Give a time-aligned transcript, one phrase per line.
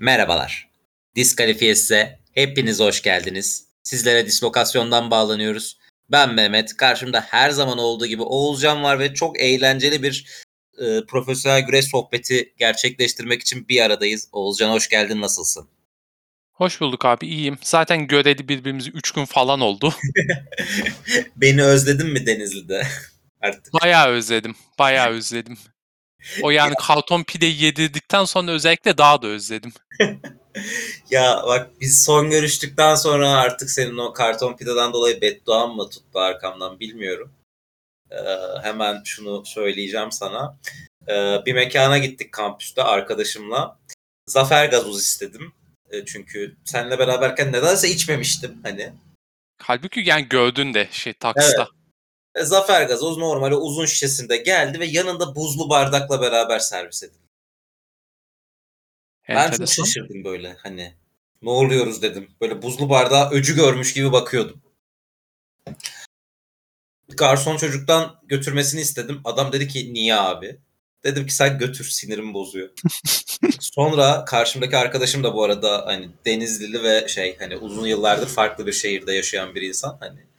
[0.00, 0.70] Merhabalar.
[1.16, 3.66] Diskalifiyesi'ne hepiniz hoş geldiniz.
[3.82, 5.78] Sizlere dislokasyondan bağlanıyoruz.
[6.10, 6.76] Ben Mehmet.
[6.76, 10.26] Karşımda her zaman olduğu gibi Oğulcan var ve çok eğlenceli bir
[10.78, 14.28] e, profesyonel güreş sohbeti gerçekleştirmek için bir aradayız.
[14.32, 15.20] Oğulcan hoş geldin.
[15.20, 15.68] Nasılsın?
[16.52, 17.58] Hoş bulduk abi iyiyim.
[17.62, 19.94] Zaten göreli birbirimizi 3 gün falan oldu.
[21.36, 22.82] Beni özledin mi Denizli'de?
[23.40, 23.72] Artık.
[23.82, 24.54] Bayağı özledim.
[24.78, 25.58] Bayağı özledim.
[26.42, 29.72] O yani karton pide yedirdikten sonra özellikle daha da özledim.
[31.10, 36.18] ya bak biz son görüştükten sonra artık senin o karton pideden dolayı bedduan mı tuttu
[36.18, 37.32] arkamdan bilmiyorum.
[38.10, 38.16] Ee,
[38.62, 40.58] hemen şunu söyleyeceğim sana.
[41.08, 43.78] Ee, bir mekana gittik kampüste arkadaşımla.
[44.26, 45.52] Zafer gazoz istedim.
[45.90, 48.92] Ee, çünkü seninle beraberken nedense içmemiştim hani.
[49.62, 51.62] Halbuki yani gördün de şey taksita.
[51.62, 51.79] Evet.
[52.34, 57.20] E, Zafer gazoz normali uzun şişesinde geldi ve yanında buzlu bardakla beraber servis edildi.
[59.28, 60.94] Ben çok şaşırdım böyle hani.
[61.42, 62.28] Ne oluyoruz dedim.
[62.40, 64.62] Böyle buzlu bardağı öcü görmüş gibi bakıyordum.
[67.08, 69.20] Garson çocuktan götürmesini istedim.
[69.24, 70.60] Adam dedi ki niye abi?
[71.04, 72.70] Dedim ki sen götür sinirim bozuyor.
[73.60, 78.72] Sonra karşımdaki arkadaşım da bu arada hani Denizlili ve şey hani uzun yıllardır farklı bir
[78.72, 80.29] şehirde yaşayan bir insan hani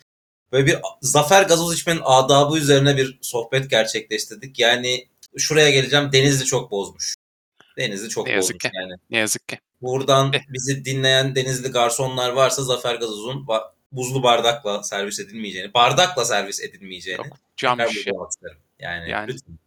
[0.51, 4.59] böyle bir zafer gazoz içmenin adabı üzerine bir sohbet gerçekleştirdik.
[4.59, 5.07] Yani
[5.37, 7.15] şuraya geleceğim Denizli çok bozmuş.
[7.77, 8.77] Denizli çok ne yazık bozmuş ki.
[8.81, 8.93] yani.
[9.09, 9.59] Ne yazık ki.
[9.81, 13.47] Buradan bizi dinleyen Denizli garsonlar varsa Zafer Gazoz'un
[13.91, 18.11] buzlu bardakla servis edilmeyeceğini, bardakla servis edilmeyeceğini Yok, cam şişe.
[18.79, 19.59] Yani, yani lütfen.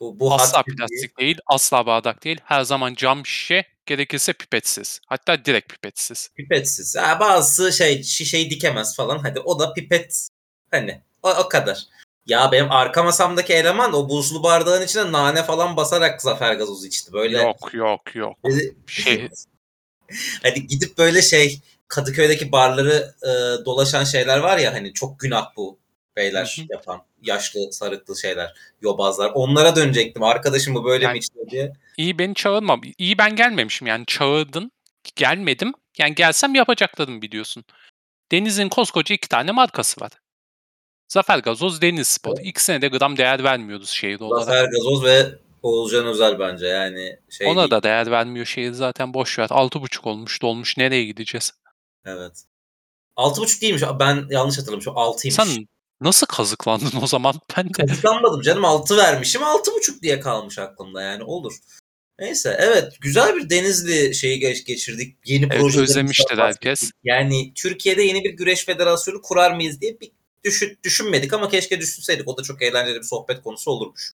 [0.00, 2.40] Bu, bu asla plastik değil, asla bardak değil.
[2.44, 5.00] Her zaman cam şişe, gerekirse pipetsiz.
[5.06, 6.28] Hatta direkt pipetsiz.
[6.36, 6.96] Pipetsiz.
[6.96, 9.18] Ha, bazısı şey şişeyi dikemez falan.
[9.18, 10.28] Hadi o da pipet
[10.70, 11.86] hani o, o kadar.
[12.26, 17.12] Ya benim arka masamdaki eleman o buzlu bardağın içine nane falan basarak zafer gazozu içti.
[17.12, 18.38] Böyle Yok yok yok.
[18.86, 19.28] Şey
[20.42, 25.78] hani gidip böyle şey Kadıköy'deki barları e, dolaşan şeyler var ya hani çok günah bu
[26.16, 26.66] beyler Hı-hı.
[26.70, 31.72] yapan yaşlı sarıklı şeyler yobazlar onlara dönecektim arkadaşım bu böyle yani, mi içiyor diye.
[31.96, 34.72] İyi beni çağırma iyi ben gelmemişim yani çağırdın
[35.16, 37.64] gelmedim yani gelsem yapacakladım biliyorsun.
[38.32, 40.12] Deniz'in koskoca iki tane markası var.
[41.08, 42.34] Zafer Gazoz, Deniz Spor.
[42.36, 42.46] Evet.
[42.46, 44.44] İkisine de gram değer vermiyoruz şehir olarak.
[44.44, 47.18] Zafer Gazoz ve Oğulcan Özel bence yani.
[47.30, 47.70] Şey Ona değil.
[47.70, 49.48] da değer vermiyor şehir zaten boş ver.
[49.48, 51.52] 6.5 olmuş dolmuş nereye gideceğiz?
[52.04, 52.44] Evet.
[53.16, 55.30] 6.5 değilmiş ben yanlış hatırlamışım 6'ymış.
[55.30, 55.68] Sen
[56.04, 57.34] nasıl kazıklandın o zaman?
[57.56, 57.72] Ben de...
[57.72, 61.52] Kazıklanmadım canım 6 vermişim 6.5 diye kalmış aklımda yani olur.
[62.18, 65.16] Neyse evet güzel bir Denizli şeyi geç, geçirdik.
[65.24, 66.90] Yeni evet, proje özlemiştir herkes.
[67.04, 70.12] Yani Türkiye'de yeni bir güreş federasyonu kurar mıyız diye bir
[70.44, 72.28] düşün, düşünmedik ama keşke düşünseydik.
[72.28, 74.12] O da çok eğlenceli bir sohbet konusu olurmuş.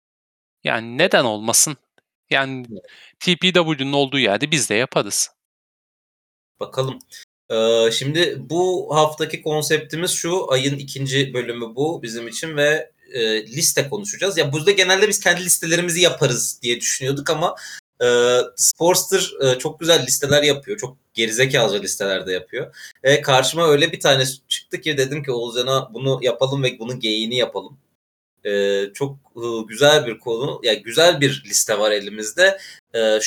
[0.65, 1.77] Yani neden olmasın?
[2.31, 2.67] Yani
[3.21, 5.31] TPW'nun olduğu yerde biz de yaparız.
[6.61, 6.99] Bakalım.
[7.51, 10.53] Ee, şimdi bu haftaki konseptimiz şu.
[10.53, 14.39] Ayın ikinci bölümü bu bizim için ve e, liste konuşacağız.
[14.39, 17.55] Ya burada genelde biz kendi listelerimizi yaparız diye düşünüyorduk ama
[18.03, 20.79] e, Sportster e, çok güzel listeler yapıyor.
[20.79, 22.75] Çok gerizekalıca listeler de yapıyor.
[23.03, 27.37] E, karşıma öyle bir tane çıktı ki dedim ki Oğuzcan'a bunu yapalım ve bunun geyiğini
[27.37, 27.79] yapalım.
[28.45, 30.61] E, çok e, güzel bir konu.
[30.63, 32.59] Yani güzel bir liste var elimizde.
[32.95, 33.21] E,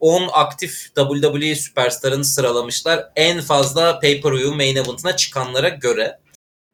[0.00, 3.12] 10 aktif WWE süperstarını sıralamışlar.
[3.16, 6.18] En fazla pay-per-view main event'ına çıkanlara göre.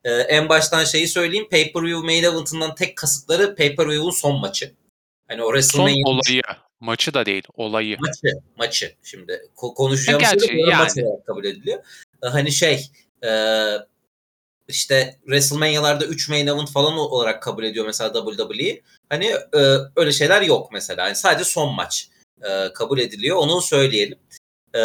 [0.05, 1.49] Ee, en baştan şeyi söyleyeyim.
[1.51, 4.75] Pay-per-view main event'ından tek kasıtları pay-per-view'un son maçı.
[5.29, 6.43] Hani o WrestleMania son olayı.
[6.81, 7.97] Maçı da değil, olayı.
[8.01, 8.95] Maçı, maçı.
[9.03, 10.75] Şimdi konuşacağımız şey de yani.
[10.75, 11.85] maç olarak kabul ediliyor.
[12.23, 12.87] Ee, hani şey,
[13.25, 13.31] e,
[14.69, 18.83] işte WrestleMania'larda 3 main event falan olarak kabul ediyor mesela WWE.
[19.09, 19.61] Hani e,
[19.97, 21.07] öyle şeyler yok mesela.
[21.07, 22.09] Yani sadece son maç
[22.43, 23.37] e, kabul ediliyor.
[23.37, 24.19] Onu söyleyelim.
[24.75, 24.81] E,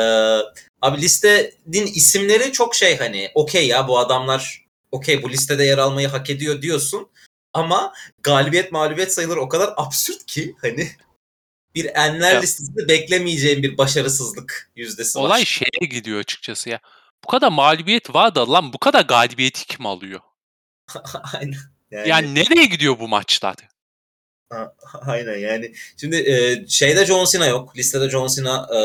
[0.81, 6.07] abi listenin isimleri çok şey hani okey ya bu adamlar okey bu listede yer almayı
[6.07, 7.09] hak ediyor diyorsun.
[7.53, 7.93] Ama
[8.23, 10.89] galibiyet mağlubiyet sayıları o kadar absürt ki hani
[11.75, 12.39] bir enler ya.
[12.39, 15.23] listesinde beklemeyeceğim bir başarısızlık yüzdesi var.
[15.23, 16.79] Olay şeye gidiyor açıkçası ya.
[17.23, 20.19] Bu kadar mağlubiyet var da lan bu kadar galibiyeti kim alıyor?
[21.33, 21.57] Aynen.
[21.91, 22.09] Yani...
[22.09, 23.55] yani nereye gidiyor bu maçlar?
[25.01, 25.73] aynen yani.
[25.97, 27.77] Şimdi e, şeyde John Cena yok.
[27.77, 28.79] Listede John Cena e,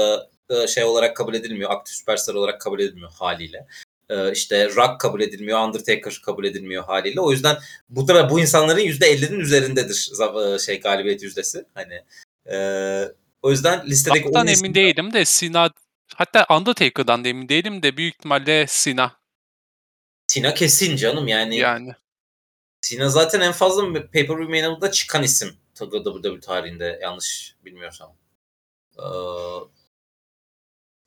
[0.55, 1.71] e, şey olarak kabul edilmiyor.
[1.71, 3.67] Aktif süperstar olarak kabul edilmiyor haliyle.
[4.09, 5.69] E, işte Rock kabul edilmiyor.
[5.69, 7.21] Undertaker kabul edilmiyor haliyle.
[7.21, 7.57] O yüzden
[7.89, 10.11] bu da bu insanların %50'nin üzerindedir
[10.55, 11.65] e, şey galibiyet yüzdesi.
[11.75, 12.03] Hani
[12.51, 12.57] e,
[13.43, 14.75] o yüzden listedeki Rock'tan emin isim...
[14.75, 15.71] değilim de Cena
[16.15, 19.13] hatta Undertaker'dan da emin değilim de büyük ihtimalle Cena.
[20.29, 21.57] Cena kesin canım yani.
[21.57, 21.95] Yani.
[22.89, 28.13] Cena zaten en fazla pay-per-view main event'da çıkan isim WWE tarihinde yanlış bilmiyorsam.
[28.99, 29.03] Ee,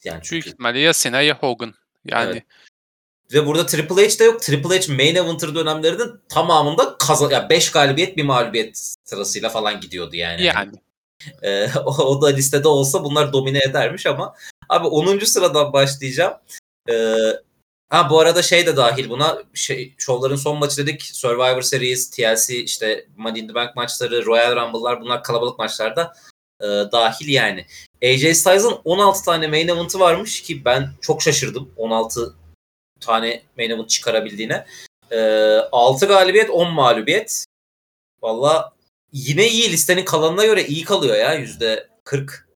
[0.04, 1.74] Yani Büyük çünkü ihtimalle ya Cena ya Hogan.
[2.06, 2.44] Yani Evet.
[3.34, 4.42] ve burada Triple H de yok.
[4.42, 10.16] Triple H main eventer dönemlerinin tamamında kaza ya 5 galibiyet bir mağlubiyet sırasıyla falan gidiyordu
[10.16, 10.44] yani.
[10.44, 10.72] yani.
[11.42, 14.36] Ee, o, o da listede olsa bunlar domine edermiş ama
[14.70, 15.20] abi 10.
[15.20, 16.34] sıradan başlayacağım.
[16.90, 17.16] Ee,
[17.90, 21.04] ha bu arada şey de dahil buna şey şovların son maçı dedik.
[21.04, 26.14] Survivor Series, TLC işte Money in the Bank maçları, Royal Rumble'lar bunlar kalabalık maçlarda
[26.62, 27.66] e, dahil yani.
[28.04, 32.36] AJ Styles'ın 16 tane main event'ı varmış ki ben çok şaşırdım 16
[33.00, 34.66] tane main event çıkarabildiğine.
[35.12, 35.18] Ee,
[35.72, 37.46] 6 galibiyet 10 mağlubiyet.
[38.22, 38.74] Valla
[39.14, 42.47] yine iyi listenin kalanına göre iyi kalıyor ya yüzde 40.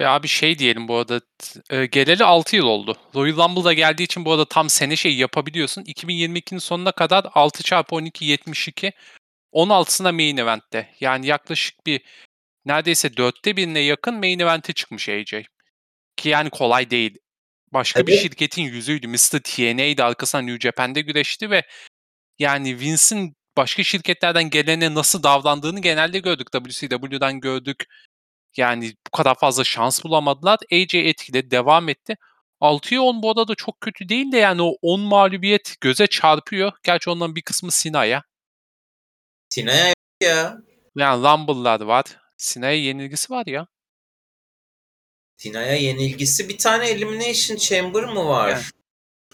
[0.00, 1.20] Ve abi şey diyelim bu arada
[1.70, 2.96] e, geleli 6 yıl oldu.
[3.14, 5.82] Royal Rumble'da geldiği için bu arada tam sene şey yapabiliyorsun.
[5.82, 8.92] 2022'nin sonuna kadar 6 çarpı 12 72
[9.52, 10.94] 16'sına main event'te.
[11.00, 12.02] Yani yaklaşık bir
[12.64, 15.34] neredeyse dörtte birine yakın main event'e çıkmış AJ.
[16.16, 17.18] Ki yani kolay değil.
[17.72, 18.22] Başka bir Evet.
[18.22, 19.08] şirketin yüzüydü.
[19.08, 19.40] Mr.
[19.44, 21.62] TNA'ydı arkasından New Japan'de güreşti ve
[22.38, 26.48] yani Vince'in başka şirketlerden gelene nasıl davrandığını genelde gördük.
[26.52, 27.86] WCW'dan gördük.
[28.56, 30.58] Yani bu kadar fazla şans bulamadılar.
[30.72, 32.16] AJ etkiledi, devam etti.
[32.60, 36.72] 6'ya 10 bu arada da çok kötü değil de yani o 10 mağlubiyet göze çarpıyor.
[36.82, 38.22] Gerçi onların bir kısmı Sina'ya.
[39.48, 40.58] Sina'ya ya.
[40.96, 42.04] Yani Rumble'lar var.
[42.36, 43.66] Sina'ya yenilgisi var ya.
[45.36, 48.48] Sina'ya yenilgisi bir tane Elimination Chamber mı var?
[48.48, 48.62] Yani.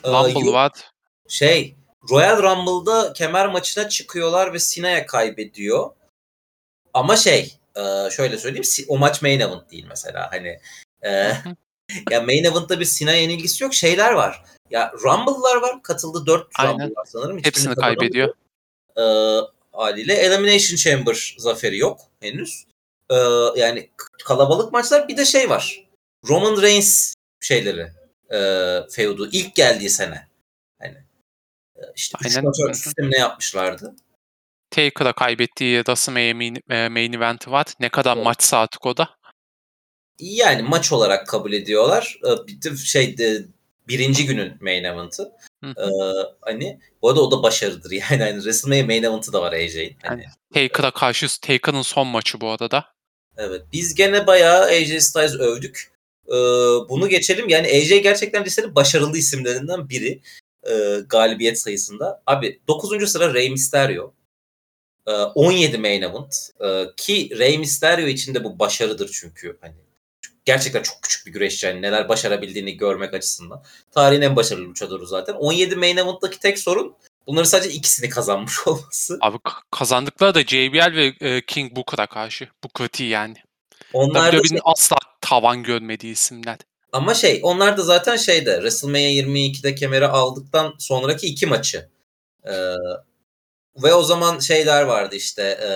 [0.05, 0.73] Ee, Rumble yok, var.
[1.29, 1.77] Şey
[2.11, 5.91] Royal Rumble'da kemer maçına çıkıyorlar ve Sina'ya kaybediyor.
[6.95, 10.61] Ama şey e, şöyle söyleyeyim o maç main event değil mesela hani
[11.03, 11.11] e,
[12.11, 14.45] ya main event'ta bir Sina yenilgisi yok şeyler var.
[14.71, 16.73] Ya Rumble'lar var katıldı 4 Aynen.
[16.73, 17.39] Rumble var sanırım.
[17.39, 18.35] Hiçbirini Hepsini kaybediyor.
[18.97, 19.03] e,
[19.73, 22.65] haliyle Elimination Chamber zaferi yok henüz.
[23.11, 23.15] E,
[23.57, 23.91] yani
[24.25, 25.87] kalabalık maçlar bir de şey var.
[26.29, 27.93] Roman Reigns şeyleri
[28.33, 28.39] e,
[28.91, 30.29] feudu ilk geldiği sene.
[30.83, 30.97] Hani
[31.77, 32.45] e, işte 3 Aynen.
[32.45, 32.71] maç Hı hı.
[32.71, 33.95] üst üste mi ne yapmışlardı?
[34.71, 37.67] Taker'a kaybettiği WrestleMania main, e, main event'i var.
[37.81, 38.25] Ne kadar Evet.
[38.25, 39.09] maç saati o da.
[40.21, 42.19] Yani maç olarak kabul ediyorlar.
[42.73, 43.43] E, şey de,
[43.89, 45.33] birinci günün main event'ı.
[45.65, 45.87] Hı E,
[46.41, 48.23] hani bu arada o da başarıdır yani.
[48.23, 49.97] hani WrestleMania main event'ı da var AJ'in.
[50.03, 50.25] Hani,
[50.55, 52.85] Taker'a karşı Taker'ın son maçı bu arada.
[53.37, 53.63] Evet.
[53.73, 55.93] Biz gene bayağı AJ Styles övdük.
[56.29, 56.33] Ee,
[56.89, 57.49] bunu geçelim.
[57.49, 60.21] Yani AJ gerçekten listenin başarılı isimlerinden biri.
[60.71, 62.23] Ee, galibiyet sayısında.
[62.27, 63.09] Abi 9.
[63.11, 64.13] sıra Rey Mysterio.
[65.07, 66.51] Ee, 17 main event.
[66.65, 69.59] Ee, ki Rey Mysterio için de bu başarıdır çünkü.
[69.61, 69.75] Hani
[70.45, 71.67] gerçekten çok küçük bir güreşçi.
[71.67, 73.63] Yani neler başarabildiğini görmek açısından.
[73.91, 75.35] Tarihin en başarılı luchadoru zaten.
[75.35, 79.19] 17 main event'taki tek sorun bunların sadece ikisini kazanmış olması.
[79.21, 79.37] Abi
[79.71, 82.49] kazandıkları da JBL ve e, King Booker'a karşı.
[82.65, 83.37] Booker T yani.
[83.93, 86.59] Onlar WWE'nin asla tavan görmediği isimler.
[86.93, 91.89] Ama şey onlar da zaten şeyde WrestleMania 22'de kemeri aldıktan sonraki iki maçı.
[92.49, 92.75] Ee,
[93.83, 95.69] ve o zaman şeyler vardı işte e,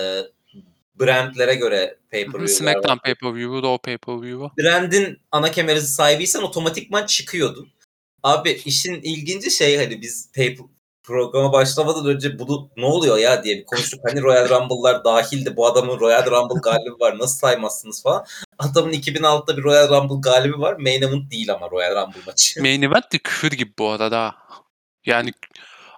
[0.99, 3.01] brandlere göre pay-per-view'lar SmackDown vardı.
[3.03, 4.51] pay-per-view'u, Raw pay-per-view'u.
[4.59, 7.69] Brandin ana kemeri sahibiysen otomatikman çıkıyordun.
[8.23, 10.57] Abi işin ilginci şey hani biz pay
[11.03, 13.99] programa başlamadan önce bunu ne oluyor ya diye bir konuştuk.
[14.09, 15.55] Hani Royal Rumble'lar dahildi.
[15.55, 17.19] Bu adamın Royal Rumble galibi var.
[17.19, 18.25] Nasıl saymazsınız falan.
[18.59, 20.73] Adamın 2006'da bir Royal Rumble galibi var.
[20.73, 22.61] Main event değil ama Royal Rumble maçı.
[22.61, 24.35] Main event de küfür gibi bu arada.
[25.05, 25.33] Yani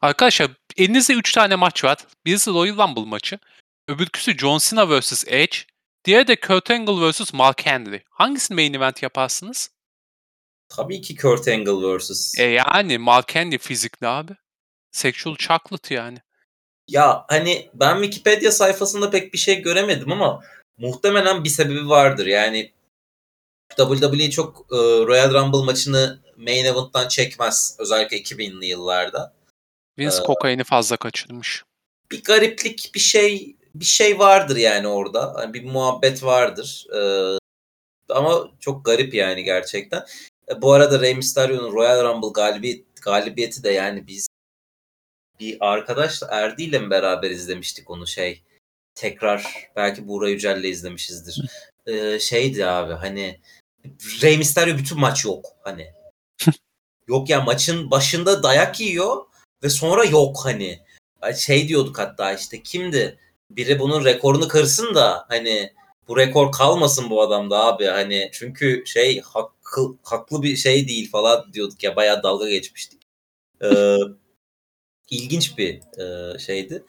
[0.03, 1.97] arkadaşlar elinizde 3 tane maç var.
[2.25, 3.39] Birisi Royal Rumble maçı.
[3.87, 5.23] Öbürküsü John Cena vs.
[5.27, 5.57] Edge.
[6.05, 7.33] Diğeri de Kurt Angle vs.
[7.33, 8.03] Mark Henry.
[8.09, 9.71] Hangisini main event yaparsınız?
[10.69, 12.39] Tabii ki Kurt Angle vs.
[12.39, 14.31] E yani Mark Henry fizikli abi.
[14.91, 16.17] Sexual chocolate yani.
[16.87, 20.43] Ya hani ben Wikipedia sayfasında pek bir şey göremedim ama
[20.77, 22.25] muhtemelen bir sebebi vardır.
[22.25, 22.71] Yani
[23.77, 27.75] WWE çok e, Royal Rumble maçını main event'tan çekmez.
[27.79, 29.33] Özellikle 2000'li yıllarda.
[29.99, 31.63] Vince Ee, kokaini fazla kaçırmış.
[32.11, 35.33] Bir gariplik bir şey bir şey vardır yani orada.
[35.35, 36.87] Hani bir muhabbet vardır.
[36.95, 37.37] Ee,
[38.09, 40.05] ama çok garip yani gerçekten.
[40.49, 44.27] E, bu arada Rey Mysterio'nun Royal Rumble galibiyet, galibiyeti de yani biz
[45.39, 48.43] bir arkadaşla Erdi ile mi beraber izlemiştik onu şey
[48.95, 51.41] tekrar belki Buğra Yücel'le izlemişizdir.
[51.87, 53.39] Ee, şeydi abi hani
[54.21, 55.93] Rey Mysterio bütün maç yok hani.
[57.07, 59.25] yok ya maçın başında dayak yiyor
[59.63, 60.79] ve sonra yok hani.
[61.37, 63.19] Şey diyorduk hatta işte kimdi?
[63.49, 65.73] Biri bunun rekorunu kırsın da hani
[66.07, 71.53] bu rekor kalmasın bu adamda abi hani çünkü şey hakkı, haklı bir şey değil falan
[71.53, 73.01] diyorduk ya bayağı dalga geçmiştik.
[73.63, 73.97] Ee,
[75.09, 76.83] ilginç bir e, şeydi.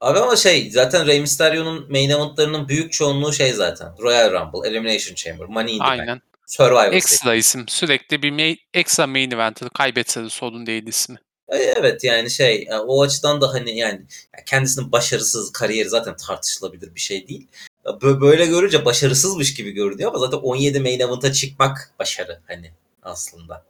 [0.00, 3.94] Abi ama şey zaten Rey Mysterio'nun main eventlarının büyük çoğunluğu şey zaten.
[4.00, 6.00] Royal Rumble, Elimination Chamber, Money in the Bank.
[6.00, 6.20] Aynen.
[6.46, 7.04] Survivor Series.
[7.04, 7.64] Ekstra isim.
[7.68, 11.18] Sürekli bir main, ekstra main event'ı kaybetse de sorun değil ismi.
[11.48, 14.02] E, Evet yani şey e, o açıdan da hani yani
[14.46, 17.46] kendisinin başarısız kariyeri zaten tartışılabilir bir şey değil.
[17.84, 23.64] Bö- Böyle görünce başarısızmış gibi görünüyor ama zaten 17 main event'a çıkmak başarı hani aslında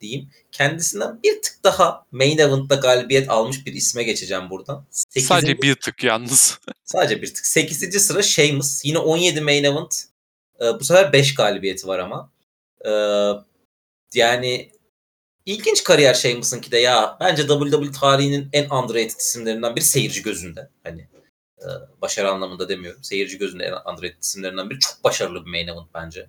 [0.00, 0.30] diyeyim.
[0.52, 4.86] Kendisinden bir tık daha main event'ta galibiyet almış bir isme geçeceğim buradan.
[4.90, 6.58] Sekizinci- Sadece bir tık yalnız.
[6.84, 7.46] Sadece bir tık.
[7.46, 8.00] 8.
[8.06, 8.84] sıra Sheamus.
[8.84, 10.04] Yine 17 main event.
[10.60, 12.30] Ee, bu sefer 5 galibiyeti var ama.
[12.84, 12.90] Ee,
[14.14, 14.70] yani
[15.50, 17.16] ilginç kariyer Sheamus'unki de ya.
[17.20, 20.70] Bence WWE tarihinin en underrated isimlerinden biri seyirci gözünde.
[20.84, 21.08] Hani
[21.58, 21.66] e,
[22.02, 23.04] başarı anlamında demiyorum.
[23.04, 24.78] Seyirci gözünde en underrated isimlerinden biri.
[24.78, 26.26] Çok başarılı bir main event bence.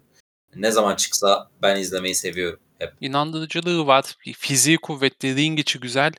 [0.56, 2.94] Ne zaman çıksa ben izlemeyi seviyorum hep.
[3.01, 4.18] İnandırıcılığı var.
[4.38, 6.13] Fiziği kuvvetli, ring içi güzel.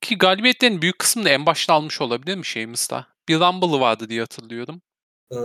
[0.00, 3.06] Ki galibiyetlerin büyük kısmını en başta almış olabilir mi Sheamus'ta?
[3.28, 4.82] Bir Rumble'ı vardı diye hatırlıyorum.
[5.32, 5.36] Ee,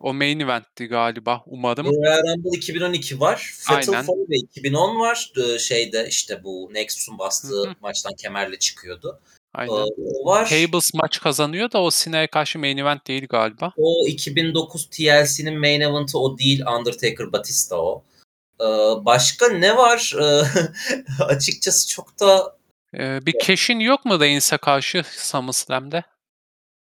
[0.00, 1.86] O main event'ti galiba umarım.
[1.86, 3.54] Royal Rumble 2012 var.
[3.58, 4.02] Fatal.
[4.02, 5.32] Four ve 2010 var.
[5.36, 7.74] Ee, şeyde işte bu Nexus'un bastığı Hı hı.
[7.80, 9.20] maçtan kemerle çıkıyordu.
[9.54, 9.72] Aynen.
[9.72, 9.86] O
[10.24, 10.48] var.
[10.48, 13.72] Tables maç kazanıyor da o Sina'ya karşı main event değil galiba.
[13.76, 16.62] O 2009 TLC'nin main event'ı o değil.
[16.78, 18.04] Undertaker Batista o.
[18.60, 18.64] Ee,
[19.04, 20.14] başka ne var?
[20.22, 20.42] Ee,
[21.24, 22.56] açıkçası çok da
[22.98, 26.02] Ee, bir Cash'in yok mu Reigns'e karşı SummerSlam'de?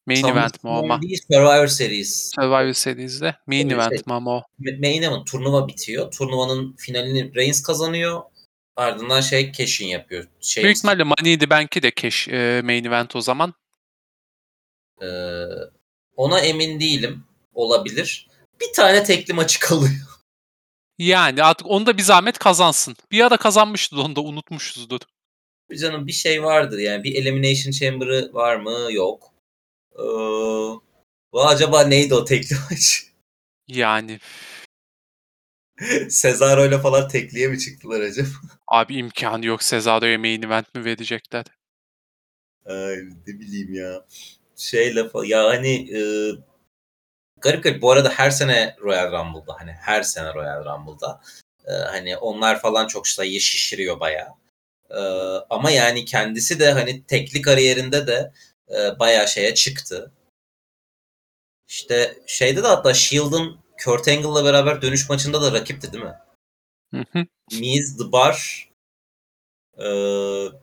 [0.07, 1.03] Main event mi o ama?
[1.03, 2.31] Değil, Survivor Series.
[2.35, 3.37] Survivor Series'de.
[3.47, 4.43] Main Tabii event mi ama o?
[4.61, 6.11] Ma- Main event turnuva bitiyor.
[6.11, 8.23] Turnuvanın finalini Reigns kazanıyor.
[8.77, 10.25] Ardından şey Cashin yapıyor.
[10.41, 13.55] Şey, Büyük ihtimalle Money in the Bank'i de Cash e, main event o zaman.
[15.03, 15.07] Ee,
[16.17, 17.25] ona emin değilim.
[17.55, 18.29] Olabilir.
[18.61, 19.93] Bir tane tekli maçı kalıyor.
[20.99, 22.97] Yani artık onu da bir zahmet kazansın.
[23.11, 25.01] Bir ara kazanmıştı onu da unutmuşuzdur.
[25.71, 27.05] Bir Canım bir şey vardır yani.
[27.05, 28.89] Bir Elimination Chamber'ı var mı?
[28.91, 29.32] Yok.
[29.99, 30.03] Ee,
[31.33, 33.07] bu acaba neydi o tekli maç?
[33.69, 34.19] Yani
[36.23, 38.29] Cesaro ile falan tekliye mi çıktılar acaba?
[38.69, 41.45] abi imkanı yok Cesaro'ya main event mi verecekler?
[42.67, 42.97] Ay,
[43.27, 44.07] ne bileyim ya.
[44.57, 45.25] Şeyle falan.
[45.25, 46.01] Ya hani e,
[47.41, 47.83] garip garip.
[47.83, 51.21] Bu arada her sene Royal Rumble'da hani her sene Royal Rumble'da
[51.67, 54.29] e, hani onlar falan çok sayıyı şişiriyor bayağı.
[54.91, 55.01] E,
[55.51, 58.33] ama yani kendisi de hani tekli kariyerinde de
[58.73, 60.13] e, bayağı şeye çıktı.
[61.69, 66.15] İşte şeyde de hatta Shield'ın Kurt Angle'la beraber dönüş maçında da rakipti değil mi?
[66.95, 67.27] Hı hı.
[67.53, 68.69] Miz, The Bar
[69.79, 69.87] e,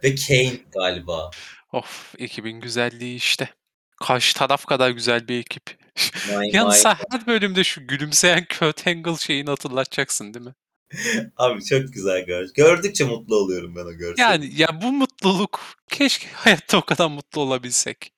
[0.04, 1.32] ve Kane galiba.
[1.74, 3.50] of ekibin güzelliği işte.
[3.96, 5.78] Karşı taraf kadar güzel bir ekip.
[6.54, 10.54] Yalnız sen her bölümde şu gülümseyen Kurt Angle şeyini hatırlatacaksın değil mi?
[11.38, 12.50] Abi çok güzel gör.
[12.54, 14.22] Gördükçe mutlu oluyorum ben o görseli.
[14.22, 18.14] Yani ya bu mutluluk keşke hayatta o kadar mutlu olabilsek.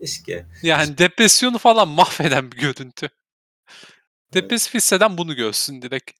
[0.00, 0.46] Keşke.
[0.62, 3.08] Yani depresyonu falan mahveden bir görüntü.
[4.34, 6.10] Depresif hisseden bunu görsün direkt.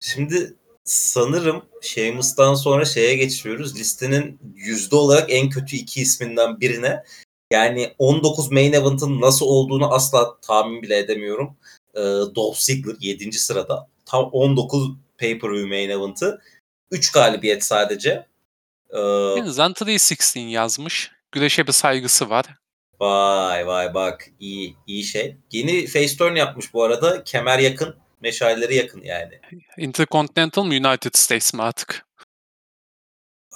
[0.00, 3.78] Şimdi sanırım Sheamus'tan sonra şeye geçiyoruz.
[3.78, 7.04] Listenin yüzde olarak en kötü iki isminden birine.
[7.52, 11.56] Yani 19 main event'ın nasıl olduğunu asla tahmin bile edemiyorum.
[11.98, 13.32] Ee, Dolph Ziggler 7.
[13.32, 13.88] sırada.
[14.06, 16.40] Tam 19 pay-per-view main event'ı.
[16.90, 18.26] 3 galibiyet sadece.
[18.90, 21.10] Ee, Ant 316 yazmış.
[21.32, 22.46] Güreşe bir saygısı var.
[23.00, 25.36] vay vay bak iyi iyi şey.
[25.52, 27.24] Yeni face turn yapmış bu arada.
[27.24, 27.96] Kemer yakın.
[28.20, 29.40] Meşaleleri yakın yani.
[29.78, 32.08] Intercontinental mı United States mi artık?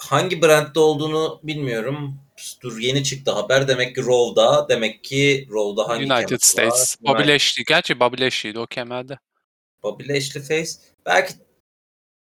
[0.09, 2.19] hangi brandde olduğunu bilmiyorum.
[2.61, 3.67] Dur yeni çıktı haber.
[3.67, 4.69] Demek ki Raw'da.
[4.69, 6.97] Demek ki Raw'da hangi kemer United States.
[7.01, 7.13] var?
[7.13, 7.65] Bobby Lashley.
[7.65, 9.19] Gerçi Bobby Lashley'di o kemerde.
[9.83, 10.71] Bobby Lashley face.
[11.05, 11.33] Belki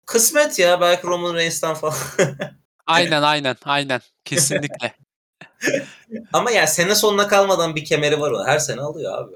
[0.07, 0.81] kısmet ya.
[0.81, 1.97] Belki Roman Reigns'ten falan.
[2.87, 4.01] Aynen aynen aynen.
[4.25, 4.95] Kesinlikle.
[6.33, 8.47] Ama ya sene sonuna kalmadan bir kemeri var o.
[8.47, 9.35] Her sene alıyor abi.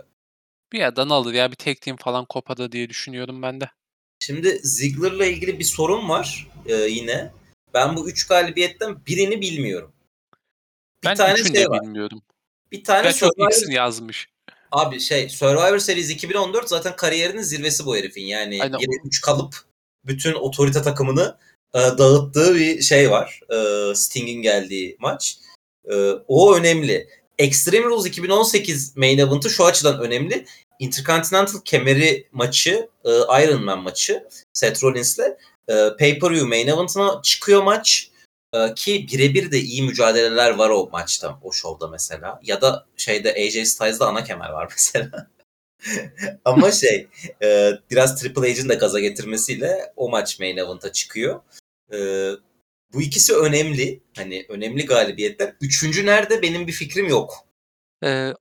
[0.73, 3.71] bir yerden alır ya bir tek team falan kopada diye düşünüyorum ben de.
[4.19, 7.33] Şimdi Ziggler'la ilgili bir sorun var e, yine.
[7.75, 9.93] Ben bu üç galibiyetten birini bilmiyorum.
[11.03, 11.83] Bir Ben tane şey de var.
[11.83, 12.23] bilmiyorum.
[12.73, 14.29] Bir tane Ben çok Survivor X'ini yazmış.
[14.73, 18.27] Abi şey Survivor Series 2014 zaten kariyerinin zirvesi bu herifin.
[18.27, 18.79] Yani Aynen.
[18.79, 19.57] 1'e 3 kalıp
[20.07, 21.37] bütün otorite takımını
[21.75, 23.41] e, dağıttığı bir şey var.
[23.51, 25.37] E, Sting'in geldiği maç.
[25.91, 25.95] E,
[26.29, 27.09] o önemli.
[27.39, 30.47] Extreme Rules 2018 main event'ı şu açıdan önemli.
[30.79, 33.11] Intercontinental kemeri maçı, e,
[33.45, 35.19] Iron Man maçı Seth Rollins'le
[35.69, 38.09] e, pay-per-view main event'ına çıkıyor maç.
[38.55, 42.41] E, ki birebir de iyi mücadeleler var o maçta, o şovda mesela.
[42.43, 45.31] Ya da şeyde AJ Styles'da ana kemer var mesela.
[46.45, 47.07] Ama şey
[47.43, 51.41] e, biraz Triple H'in de gaza getirmesiyle o maç main event'a çıkıyor.
[51.93, 51.99] E,
[52.93, 54.01] bu ikisi önemli.
[54.17, 55.55] Hani önemli galibiyetler.
[55.61, 57.35] Üçüncü nerede benim bir fikrim yok.
[58.05, 58.35] Ee,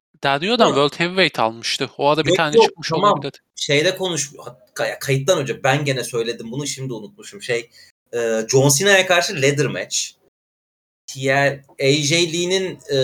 [0.63, 1.89] Ama- World Heavyweight almıştı.
[1.97, 3.13] O arada bir Yok, tane yok, çıkmış tamam.
[3.13, 3.33] olabilir.
[3.55, 4.31] Şeyde konuş
[4.73, 7.41] kay- kayıttan önce ben gene söyledim bunu şimdi unutmuşum.
[7.41, 7.69] Şey
[8.13, 9.97] e, John Cena'ya karşı ladder match.
[11.15, 12.97] Diğer AJ Lee'nin e,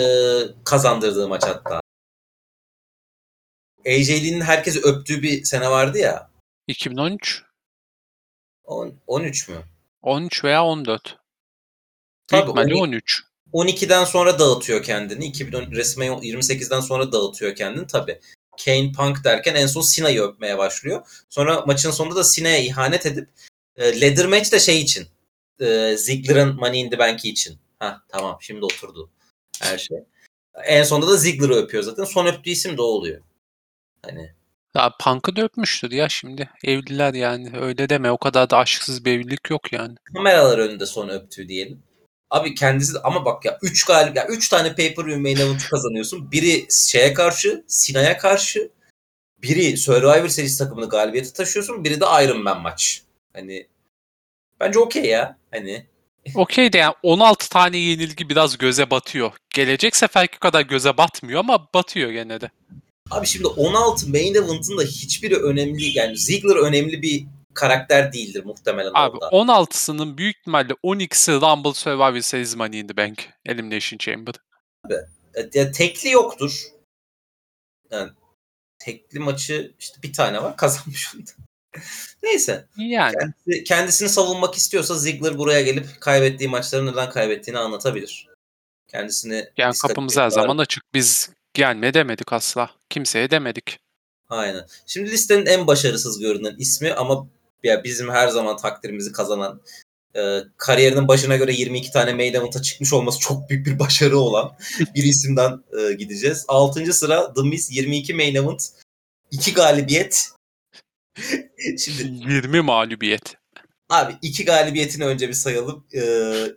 [0.64, 1.82] kazandırdığı maç hatta.
[3.86, 6.32] AJ Lee'nin herkesi öptüğü bir sene vardı ya.
[6.68, 7.44] 2013,
[8.64, 9.64] On- 13 mü?
[10.02, 11.18] 13 veya 14.
[12.32, 13.24] Büyük Tabii, 12 13.
[13.54, 15.26] 12'den sonra dağıtıyor kendini.
[15.26, 18.20] 2010 resmen 28'den sonra dağıtıyor kendini tabii.
[18.66, 21.08] Kane Punk derken en son Sina'yı öpmeye başlıyor.
[21.30, 23.30] Sonra maçın sonunda da Sina'ya ihanet edip
[23.78, 25.08] e, ladder match de şey için.
[25.60, 27.58] E, Ziggler'ın Money in the Bank'i için.
[27.80, 29.10] Ha tamam şimdi oturdu
[29.62, 29.98] her şey.
[30.66, 32.04] En sonunda da Ziggler'ı öpüyor zaten.
[32.04, 33.22] Son öptüğü isim de o oluyor.
[34.06, 34.32] Hani
[34.76, 36.50] Ya Punk'ı da öpmüştür ya şimdi.
[36.64, 37.52] Evliler yani.
[37.60, 38.12] Öyle deme.
[38.12, 39.96] O kadar da aşksız bir evlilik yok yani.
[40.14, 41.84] kameralar önünde son öptüğü diyelim.
[42.30, 46.32] Abi kendisi de, ama bak ya 3 galip ya 3 tane pay-per-view main event kazanıyorsun.
[46.32, 48.72] Biri şeye karşı, Sina'ya karşı.
[49.38, 51.84] Biri Survivor Series takımını galibiyete taşıyorsun.
[51.84, 53.04] Biri de Iron Man maç.
[53.38, 53.68] Hani
[54.60, 55.38] bence okey ya.
[55.52, 55.86] Hani
[56.36, 59.32] Okey de yani 16 tane yenilgi biraz göze batıyor.
[59.54, 62.52] Gelecek seferki kadar göze batmıyor ama batıyor gene de.
[63.12, 68.92] abi şimdi 16 main event'ın da hiçbiri önemli yani Ziggler önemli bir karakter değildir muhtemelen
[68.94, 69.26] Abi orada.
[69.26, 73.30] 16'sının büyük ihtimalle 12'si Rumble Survivor Series Money in the Bank.
[73.46, 74.36] Elimination Chamber.
[75.36, 76.64] E, Ya tekli yoktur.
[77.92, 78.12] Yani
[78.80, 81.47] tekli maçı işte bir tane var kazanmış onda.
[82.24, 82.66] Neyse.
[82.78, 88.28] Yani Kendisi- kendisini savunmak istiyorsa Ziggler buraya gelip kaybettiği maçları neden kaybettiğini anlatabilir.
[88.88, 90.84] Kendisini yani kapımız her zaman açık.
[90.94, 92.70] Biz gelme demedik asla.
[92.90, 93.80] Kimseye demedik.
[94.30, 94.66] Aynen.
[94.86, 97.28] Şimdi listenin en başarısız görünen ismi ama
[97.64, 99.62] ya bizim her zaman takdirimizi kazanan
[100.16, 104.58] e, kariyerinin başına göre 22 tane main event'a çıkmış olması çok büyük bir başarı olan
[104.96, 106.46] bir isimden e, gideceğiz.
[106.48, 106.94] 6.
[106.94, 108.70] sıra The Miz 22 main event
[109.32, 110.32] 2 galibiyet.
[111.78, 113.36] Şimdi 20 mağlubiyet.
[113.90, 115.86] abi iki galibiyetini önce bir sayalım.
[115.94, 116.02] E,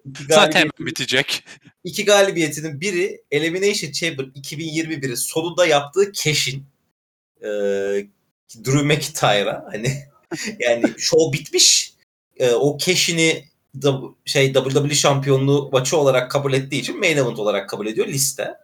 [0.04, 1.44] iki Zaten bitecek.
[1.84, 6.66] İki galibiyetinin biri Elimination Chamber 2021'in sonunda yaptığı Cash'in
[7.42, 7.48] e,
[8.64, 9.92] Drew McIntyre'a hani
[10.58, 11.94] yani show bitmiş.
[12.36, 13.50] E, o Cash'ini
[14.24, 18.54] şey WWE şampiyonluğu maçı olarak kabul ettiği için main event olarak kabul ediyor liste.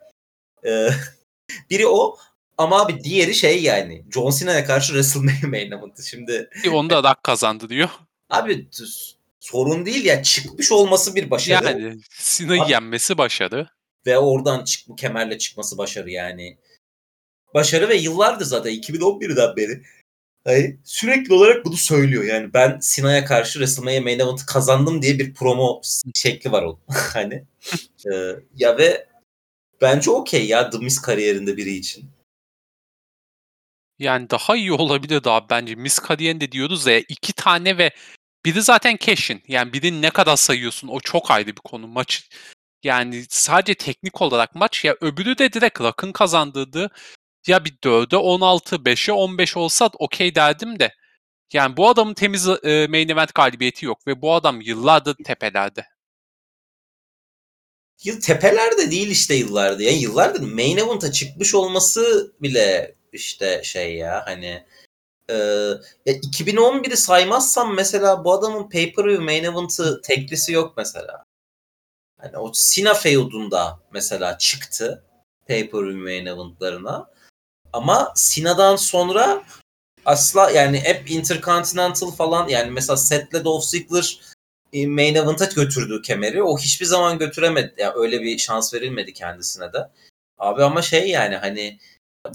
[0.66, 0.88] E,
[1.70, 2.16] biri o
[2.58, 6.06] ama abi diğeri şey yani John Cena'ya karşı WrestleMania main event'ı.
[6.06, 7.88] Şimdi Onu da kazandı diyor.
[8.30, 8.68] abi
[9.40, 11.64] sorun değil ya çıkmış olması bir başarı.
[11.66, 13.68] Yani Abi- yenmesi başarı.
[14.06, 16.58] ve oradan çık kemerle çıkması başarı yani.
[17.54, 19.82] Başarı ve yıllardır zaten 2011'den beri.
[20.44, 22.24] Hani sürekli olarak bunu söylüyor.
[22.24, 25.80] Yani ben Sina'ya karşı WrestleMania Main Event'ı kazandım diye bir promo
[26.14, 26.78] şekli var onun.
[26.88, 27.44] hani.
[28.12, 29.06] Ee, ya ve
[29.80, 32.04] bence okey ya The Miz kariyerinde biri için.
[33.98, 35.74] Yani daha iyi olabilir daha bence.
[35.74, 37.90] Miss kariyerinde diyoruz ya iki tane ve
[38.44, 39.42] biri zaten Cash'in.
[39.48, 41.86] Yani birini ne kadar sayıyorsun o çok ayrı bir konu.
[41.86, 42.28] Maç
[42.84, 46.90] yani sadece teknik olarak maç ya öbürü de direkt Rock'ın kazandırdığı
[47.46, 50.94] ya bir 4'e 16, 5'e 15 olsa okey derdim de.
[51.52, 55.86] Yani bu adamın temiz e, main event galibiyeti yok ve bu adam yıllardır tepelerde.
[58.04, 59.80] Yıl tepelerde değil işte yıllardır.
[59.84, 64.66] Yani yıllardır Main Event'a çıkmış olması bile işte şey ya hani
[65.30, 65.34] e,
[66.06, 71.24] ya 2011'i saymazsam mesela bu adamın pay-per-view Main Event'ı teklisi yok mesela.
[72.20, 75.04] Hani o Cena feudunda mesela çıktı
[75.48, 77.10] pay-per-view Main Event'larına.
[77.72, 79.44] Ama Sina'dan sonra
[80.04, 84.20] asla yani hep Intercontinental falan yani mesela Seth'le Dolph Ziggler
[84.72, 86.42] e, main event'a götürdü kemeri.
[86.42, 87.74] O hiçbir zaman götüremedi.
[87.78, 89.78] Yani öyle bir şans verilmedi kendisine de.
[90.38, 91.78] Abi ama şey yani hani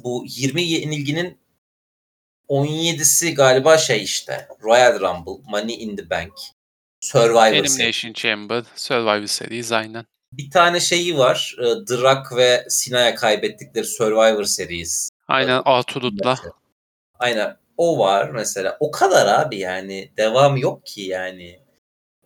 [0.04, 1.38] bu 20 yenilginin
[2.50, 4.48] 17'si galiba şey işte.
[4.64, 6.34] Royal Rumble, Money in the Bank,
[7.00, 7.80] Survivor Series.
[7.80, 10.06] Elimination Chamber, Survivor Series aynen.
[10.34, 11.56] Bir tane şeyi var.
[11.60, 15.10] e, The Rock ve Sina'ya kaybettikleri Survivor Series.
[15.28, 16.40] Aynen Arturut'la.
[17.20, 17.58] Aynen.
[17.78, 18.78] O var mesela.
[18.80, 20.12] O kadar abi yani.
[20.18, 21.60] Devamı yok ki yani.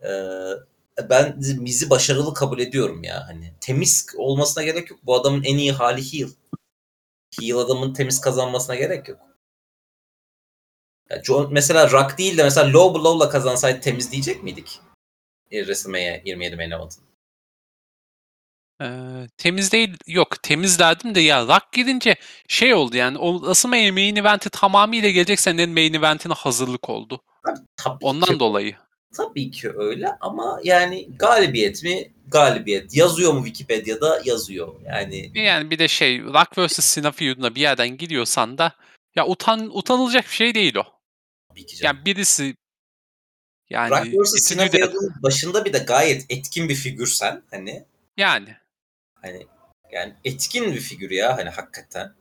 [0.04, 3.28] Ee, ben Miz'i başarılı kabul ediyorum ya.
[3.28, 4.99] Hani temiz olmasına gerek yok.
[5.04, 6.30] Bu adamın en iyi hali heel.
[7.41, 9.19] Heel adamın temiz kazanmasına gerek yok.
[11.10, 14.80] Ya John, mesela Rock değil de mesela Low Blow'la kazansaydı temiz diyecek miydik?
[15.52, 17.04] E, WrestleMania 27 main event'ın.
[18.82, 22.15] Ee, temiz değil yok temiz derdim de ya Rock girince
[22.48, 27.21] şey oldu yani o WrestleMania main eventi tamamıyla gelecek senenin main eventine hazırlık oldu.
[27.78, 28.76] Tabii Ondan ki, dolayı.
[29.17, 32.12] Tabii ki öyle ama yani galibiyet mi?
[32.28, 32.95] Galibiyet.
[32.95, 34.21] Yazıyor mu Wikipedia'da?
[34.25, 34.75] Yazıyor.
[34.86, 36.97] Yani Yani bir de şey Rock vs.
[37.15, 38.71] Feud'una bir yerden gidiyorsan da
[39.15, 40.84] ya utan utanılacak bir şey değil o.
[41.49, 41.95] Tabii ki canım.
[41.95, 42.56] Yani birisi
[43.69, 44.56] yani Rock vs.
[44.56, 47.86] Feudunun başında bir de gayet etkin bir figürsen hani
[48.17, 48.56] yani
[49.21, 49.47] hani
[49.91, 52.13] yani etkin bir figür ya hani hakikaten.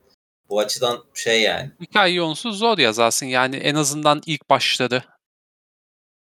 [0.49, 1.71] Bu açıdan şey yani.
[1.81, 3.25] hikayeyi onsuz zor yazarsın.
[3.25, 5.03] Yani en azından ilk başları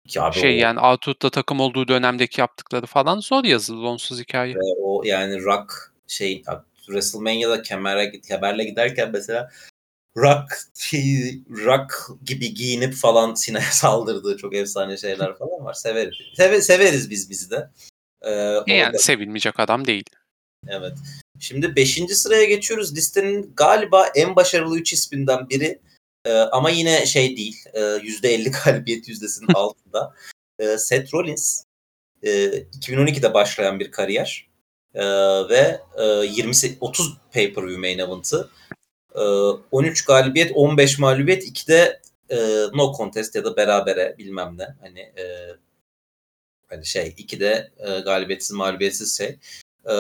[0.09, 4.55] Ki abi şey o, yani Artur'da takım olduğu dönemdeki yaptıkları falan zor yazılır onsuz hikaye.
[4.55, 6.43] ve o yani Rock şey
[6.87, 9.51] WrestleMania'da kemere, kemerle giderken mesela
[10.17, 15.75] Rock şey, Rock gibi giyinip falan Sina'ya saldırdığı çok efsane şeyler falan var.
[15.75, 16.15] Severiz.
[16.37, 17.71] Seve, severiz biz bizi de.
[18.23, 20.05] Ee, onu Yani sevilmeyecek adam değil.
[20.69, 20.93] Evet.
[21.41, 22.01] Şimdi 5.
[22.09, 22.97] sıraya geçiyoruz.
[22.97, 25.81] Listenin galiba en başarılı 3 isminden biri.
[26.25, 27.65] Ee, ama yine şey değil.
[27.73, 30.15] E, %50 galibiyet yüzdesinin altında.
[30.59, 31.65] Ee, Seth Rollins.
[32.23, 32.29] e,
[32.81, 34.49] 2012'de başlayan bir kariyer.
[34.95, 35.05] Ee,
[35.49, 38.51] ve e, 20 30 pay-per-view main event'ı.
[39.15, 39.21] Ee,
[39.71, 42.37] 13 galibiyet, 15 mağlubiyet, 2 de e,
[42.75, 44.69] no contest ya da berabere bilmem ne.
[44.81, 45.57] Hani e,
[46.69, 49.39] hani şey, 2 de e, galibiyetsiz mağlubiyetsiz şey.
[49.87, 49.93] Ee,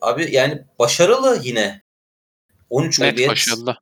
[0.00, 1.82] abi yani başarılı yine.
[2.70, 3.30] 13 Net galibiyet.
[3.30, 3.78] başarılı.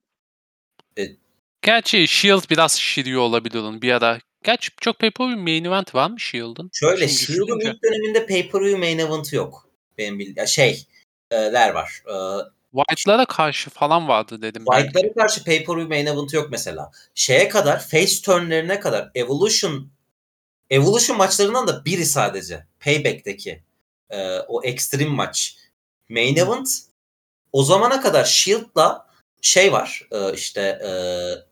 [1.66, 4.18] Gerçi Shield biraz şiriyor olabilir onun bir ara.
[4.44, 6.70] Gerçi çok pay-per-view main event var mı Shield'ın?
[6.72, 9.68] Şöyle Şimdi Shield'ın ilk döneminde pay-per-view main event'ı yok.
[9.98, 10.48] Benim bildiğim.
[10.48, 10.86] Şey,
[11.30, 12.02] e, ler var.
[12.06, 14.64] Ee, White'lara karşı falan vardı dedim.
[14.64, 16.90] White'lara karşı pay-per-view main event'ı yok mesela.
[17.14, 19.88] Şeye kadar, face turn'lerine kadar Evolution
[20.70, 22.66] Evolution maçlarından da biri sadece.
[22.80, 23.62] Payback'teki
[24.10, 25.56] e, o extreme maç.
[26.08, 26.68] Main event
[27.52, 29.05] o zamana kadar Shield'la
[29.42, 30.90] şey var e, işte e,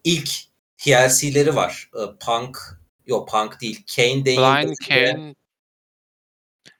[0.04, 0.30] ilk
[0.78, 1.90] TLC'leri var.
[1.94, 2.58] E, Punk
[3.06, 3.84] yok Punk değil.
[3.96, 4.38] Kane değil.
[4.38, 5.34] Brian Kane,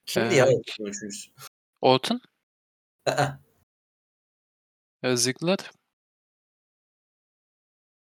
[0.06, 0.48] Kimdi e, ya?
[0.52, 1.30] üçüncüsü?
[1.80, 2.20] Orton,
[3.06, 3.26] Aa,
[5.02, 5.58] e, Ziggler.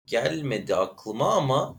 [0.06, 1.76] gelmedi aklıma ama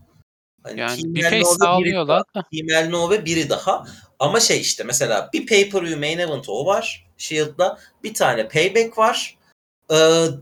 [0.64, 2.44] hani Yani bir face sağlıyorlar da.
[2.52, 3.86] Team El No ve biri daha.
[4.20, 7.80] Ama şey işte mesela bir pay-per-view main event o var Shield'da.
[8.04, 9.38] Bir tane payback var.
[9.92, 9.96] Ee,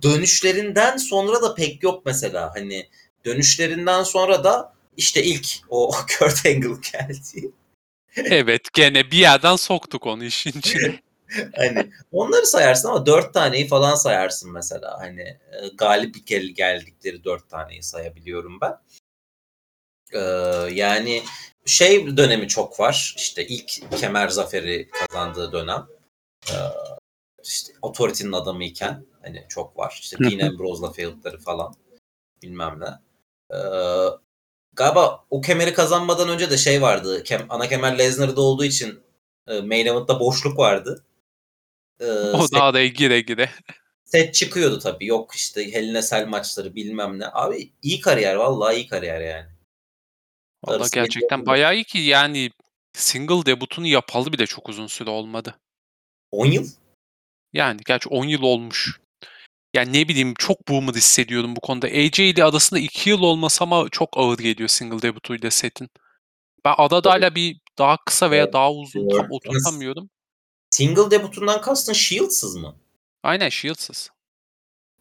[0.04, 2.52] dönüşlerinden sonra da pek yok mesela.
[2.56, 2.90] Hani
[3.26, 7.52] dönüşlerinden sonra da işte ilk o Kurt Angle geldi.
[8.16, 11.00] Evet gene bir yerden soktuk onu işin içine.
[11.56, 15.00] hani onları sayarsın ama dört taneyi falan sayarsın mesela.
[15.00, 18.74] Hani e, galip gel geldikleri dört taneyi sayabiliyorum ben.
[20.14, 20.20] Ee,
[20.74, 21.24] yani
[21.66, 23.16] şey dönemi çok var.
[23.18, 25.88] İşte ilk kemer zaferi kazandığı dönem.
[26.50, 26.56] Ee,
[27.44, 29.98] işte Authority'nin adamıyken hani çok var.
[30.02, 30.18] İşte.
[30.20, 31.76] Dean Ambrose'la feudları falan
[32.42, 32.88] bilmem ne.
[33.56, 33.60] Ee,
[34.74, 37.24] galiba o kemeri kazanmadan önce de şey vardı.
[37.24, 39.00] Kem, ana kemer Lesnar'da olduğu için
[39.48, 41.06] e, main event'ta boşluk vardı.
[42.00, 43.50] Ee, o set, da araya gire gire.
[44.06, 45.06] set çıkıyordu tabii.
[45.06, 47.26] Yok işte Hell in a Cell maçları bilmem ne.
[47.34, 49.50] Abi iyi kariyer vallahi iyi kariyer yani.
[50.64, 51.46] Valla Darısı gerçekten bekliyorum.
[51.46, 52.52] bayağı iyi ki yani
[52.94, 55.56] single debutunu yapalı bile çok uzun süre olmadı.
[56.32, 56.68] 10 yıl.
[57.54, 59.00] Yani gerçi 10 yıl olmuş.
[59.74, 61.88] Yani ne bileyim çok boomer hissediyorum bu konuda.
[61.88, 65.90] AJ ile arasında 2 yıl olması ama çok ağır geliyor single debutuyla setin.
[66.66, 70.10] Ben arada hala bir daha kısa veya daha uzun tam oturtamıyorum.
[70.70, 72.76] Single debutundan kastın Shield'sız mı?
[73.24, 74.10] Aynen Shields'ız.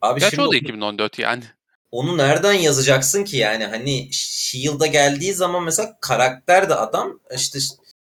[0.01, 1.45] Abi Gerçi şimdi o da onu, 2014 yani.
[1.91, 7.59] onu nereden yazacaksın ki yani hani Shield'a geldiği zaman mesela karakter de adam işte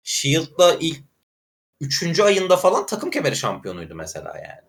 [0.02, 1.11] Shield'la ilk
[1.82, 2.20] 3.
[2.20, 4.68] ayında falan takım kemeri şampiyonuydu mesela yani.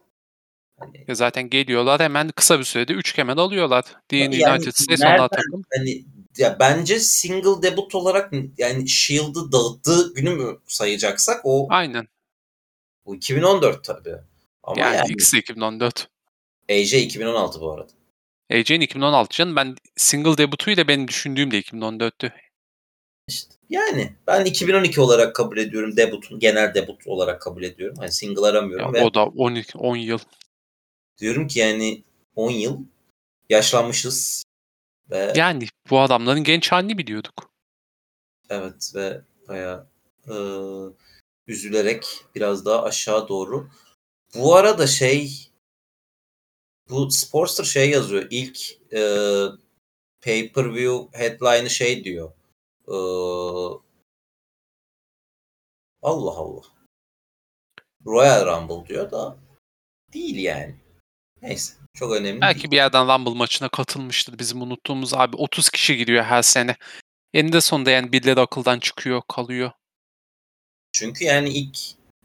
[0.79, 3.85] Hani, Ya zaten geliyorlar hemen kısa bir sürede 3 kemer alıyorlar.
[4.11, 5.61] Dean Yani United nereden- onlar takım.
[5.77, 6.05] hani
[6.37, 12.07] ya bence single debut olarak yani Shield'ı dağıttığı günü mü sayacaksak o, Aynen.
[13.05, 14.15] o 2014 tabii.
[14.63, 16.07] Ama Yani, yani, de 2014.
[16.69, 17.91] AJ 2016 bu arada.
[18.51, 19.55] AJ'nin 2016 canım.
[19.55, 22.31] Ben single debutuyla benim düşündüğüm de 2014'tü.
[23.27, 27.95] İşte yani ben 2012 olarak kabul ediyorum debutun genel debut olarak kabul ediyorum.
[27.99, 30.19] Hani single aramıyorum Ya ve o da 12 10 yıl.
[31.17, 32.03] diyorum ki yani
[32.35, 32.79] 10 yıl
[33.49, 34.43] yaşlanmışız
[35.11, 37.51] ve Yani bu adamların genç halini biliyorduk.
[38.49, 39.87] evet ve bayağı
[40.27, 40.35] e,
[41.47, 42.05] üzülerek
[42.35, 43.69] biraz daha aşağı doğru.
[44.35, 45.49] Bu arada şey
[46.89, 48.27] bu Sportster şey yazıyor.
[48.29, 49.01] İlk e,
[50.21, 52.31] pay-per-view headline'ı şey diyor.
[52.87, 52.97] E,
[56.01, 56.61] Allah Allah.
[58.05, 59.37] Royal Rumble diyor da
[60.13, 60.75] değil yani.
[61.41, 61.73] Neyse.
[61.93, 62.41] Çok önemli değil.
[62.41, 64.39] Belki bir yerden Rumble maçına katılmıştır.
[64.39, 66.75] Bizim unuttuğumuz abi 30 kişi giriyor her sene.
[67.33, 69.71] Eninde sonunda yani birileri akıldan çıkıyor, kalıyor.
[70.91, 71.77] Çünkü yani ilk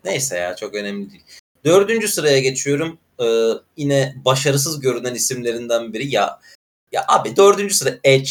[0.05, 1.25] neyse ya çok önemli değil.
[1.65, 2.99] Dördüncü sıraya geçiyorum.
[3.21, 6.41] Ee, yine başarısız görünen isimlerinden biri ya
[6.93, 8.31] ya abi dördüncü sıra Edge.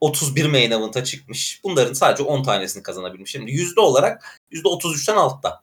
[0.00, 1.60] 31 main event'a çıkmış.
[1.64, 3.30] Bunların sadece 10 tanesini kazanabilmiş.
[3.30, 5.62] Şimdi yüzde olarak %33'ten altta.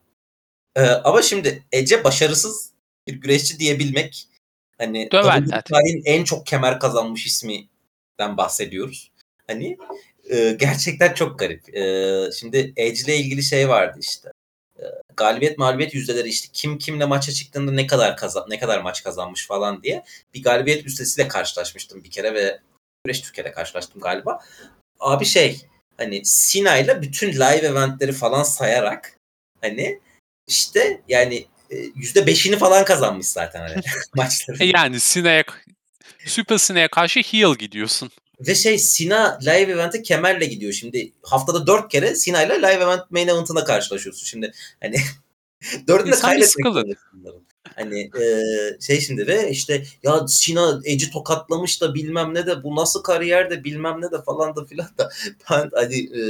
[0.76, 2.72] Ee, ama şimdi Ece başarısız
[3.06, 4.28] bir güreşçi diyebilmek
[4.78, 5.08] hani
[5.64, 9.10] tarihin en çok kemer kazanmış isminden bahsediyoruz.
[9.46, 9.76] Hani
[10.30, 11.76] e, gerçekten çok garip.
[11.76, 14.32] E, şimdi Edge ile ilgili şey vardı işte.
[14.78, 14.82] E,
[15.16, 19.46] galibiyet mağlubiyet yüzdeleri işte kim kimle maça çıktığında ne kadar kazan ne kadar maç kazanmış
[19.46, 22.60] falan diye bir galibiyet listesiyle karşılaşmıştım bir kere ve
[23.04, 24.40] Güreş Türkiye'de karşılaştım galiba.
[25.00, 25.60] Abi şey
[25.96, 29.16] hani Sina ile bütün live eventleri falan sayarak
[29.60, 30.00] hani
[30.46, 33.82] işte yani e, yüzde beşini falan kazanmış zaten hani
[34.14, 34.64] maçları.
[34.64, 35.44] E yani Sina'ya
[36.26, 38.10] Super Sina'ya karşı heel gidiyorsun.
[38.40, 40.72] Ve şey Sina live event'e kemerle gidiyor.
[40.72, 44.24] Şimdi haftada dört kere Sina ile live event main event'ına karşılaşıyorsun.
[44.26, 44.96] Şimdi hani
[45.88, 46.66] dördünü de kaybetmek.
[47.76, 48.26] Hani e,
[48.80, 53.50] şey şimdi ve işte ya Sina Edge'i tokatlamış da bilmem ne de bu nasıl kariyer
[53.50, 55.10] de bilmem ne de falan da filan da
[55.50, 56.22] ben hani e,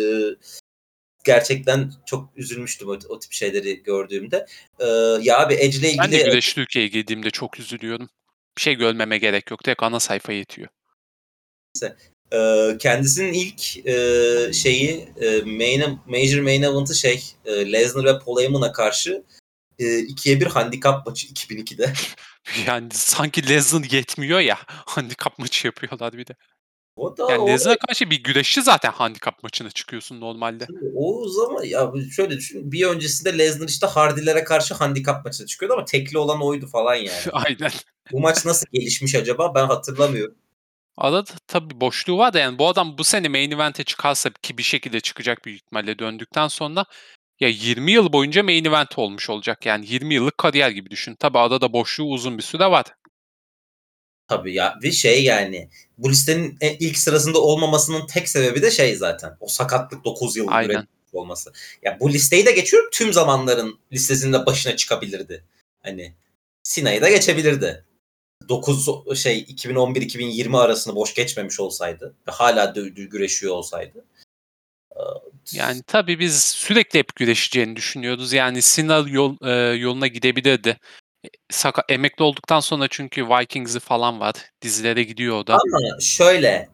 [1.24, 4.46] gerçekten çok üzülmüştüm o, o tip şeyleri gördüğümde.
[4.78, 4.86] E,
[5.22, 8.08] ya abi Edge'le ilgili Ben de Güreş Türkiye'ye girdiğimde çok üzülüyorum.
[8.56, 9.64] Bir şey görmeme gerek yok.
[9.64, 10.68] Tek ana sayfa yetiyor.
[12.32, 18.40] Ee, kendisinin ilk e, şeyi e, main, Major Main Event'ı şey e, Lesnar ve Paul
[18.40, 19.22] Heyman'a karşı
[19.78, 21.92] e, ikiye bir handikap maçı 2002'de.
[22.66, 24.58] Yani sanki Lesnar yetmiyor ya.
[24.66, 26.36] Handikap maçı yapıyorlar bir de.
[26.96, 30.66] O da Yani Lesnar'a karşı bir güreşçi zaten handikap maçına çıkıyorsun normalde.
[30.94, 35.84] o zaman ya şöyle düşün bir öncesinde Lesnar işte Hardy'lere karşı handikap maçına çıkıyordu ama
[35.84, 37.22] tekli olan oydu falan yani.
[37.32, 37.70] Aynen.
[38.12, 40.34] Bu maç nasıl gelişmiş acaba ben hatırlamıyorum.
[40.96, 44.62] Arada tabii boşluğu var da yani bu adam bu sene main event'e çıkarsa ki bir
[44.62, 46.84] şekilde çıkacak büyük ihtimalle döndükten sonra
[47.40, 49.66] ya 20 yıl boyunca main event olmuş olacak.
[49.66, 51.14] Yani 20 yıllık kariyer gibi düşün.
[51.14, 52.86] Tabii arada boşluğu uzun bir süre var.
[54.28, 55.68] Tabii ya ve şey yani
[55.98, 59.36] bu listenin e- ilk sırasında olmamasının tek sebebi de şey zaten.
[59.40, 60.88] O sakatlık 9 yıl Aynen.
[61.12, 61.52] olması.
[61.82, 65.44] Ya bu listeyi de geçiyorum tüm zamanların listesinde başına çıkabilirdi.
[65.82, 66.14] Hani
[66.62, 67.84] Sina'yı da geçebilirdi.
[68.48, 68.88] 9
[69.22, 74.04] şey 2011-2020 arasını boş geçmemiş olsaydı ve hala güreşiyor olsaydı.
[75.52, 78.32] Yani tabii biz sürekli hep güreşeceğini düşünüyoruz.
[78.32, 80.78] Yani Cena yol, e, yoluna gidebilirdi.
[81.24, 84.34] E, Saka, emekli olduktan sonra çünkü Vikings'i falan var.
[84.62, 85.54] Dizilere gidiyor o da.
[85.54, 86.68] Ama şöyle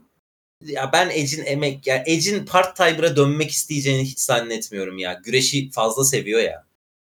[0.67, 5.21] ya ben Edge'in emek ya Edge'in part-timer'a dönmek isteyeceğini hiç zannetmiyorum ya.
[5.25, 6.67] Güreşi fazla seviyor ya.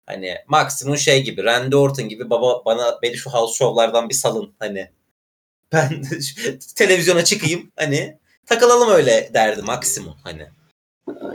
[0.07, 4.55] Hani maksimum şey gibi Randy Orton gibi baba bana beni şu house show'lardan bir salın
[4.59, 4.91] hani.
[5.73, 6.03] Ben
[6.77, 10.49] televizyona çıkayım hani takılalım öyle derdi maksimum hani.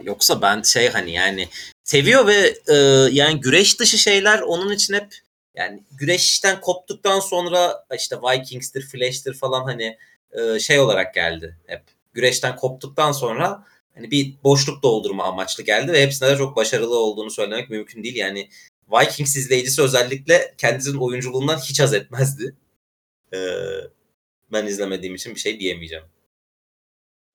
[0.03, 1.49] Yoksa ben şey hani yani
[1.83, 2.75] seviyor ve e,
[3.11, 5.15] yani güreş dışı şeyler onun için hep
[5.55, 9.97] yani güreşten koptuktan sonra işte Vikings'tir, Flash'tir falan hani
[10.31, 11.81] e, şey olarak geldi hep.
[12.13, 17.31] Güreşten koptuktan sonra hani bir boşluk doldurma amaçlı geldi ve hepsinde de çok başarılı olduğunu
[17.31, 18.15] söylemek mümkün değil.
[18.15, 18.49] Yani
[18.91, 22.55] Vikings izleyicisi özellikle kendisinin oyunculuğundan hiç haz etmezdi.
[23.33, 23.37] E,
[24.51, 26.05] ben izlemediğim için bir şey diyemeyeceğim.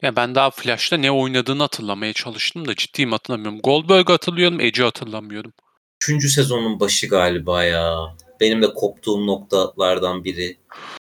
[0.03, 3.61] Ya ben daha Flash'ta ne oynadığını hatırlamaya çalıştım da ciddiyim hatırlamıyorum.
[3.61, 5.53] Goldberg'ı hatırlıyorum, Edge'i hatırlamıyorum.
[6.03, 8.17] Üçüncü sezonun başı galiba ya.
[8.41, 10.59] Benim de koptuğum noktalardan biri.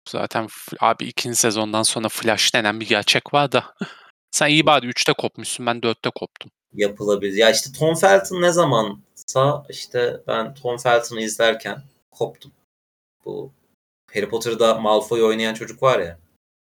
[0.10, 0.48] Zaten
[0.80, 3.76] abi ikinci sezondan sonra Flash denen bir gerçek var da.
[4.32, 6.52] Sen iyi bari 3'te kopmuşsun, ben 4'te koptum.
[6.74, 7.38] yapılabilir.
[7.38, 12.52] Ya işte Tom Felton ne zamansa işte ben Tom Felton'ı izlerken koptum.
[13.26, 13.52] Bu
[14.14, 16.20] Harry Potter'da Malfoy oynayan çocuk var ya.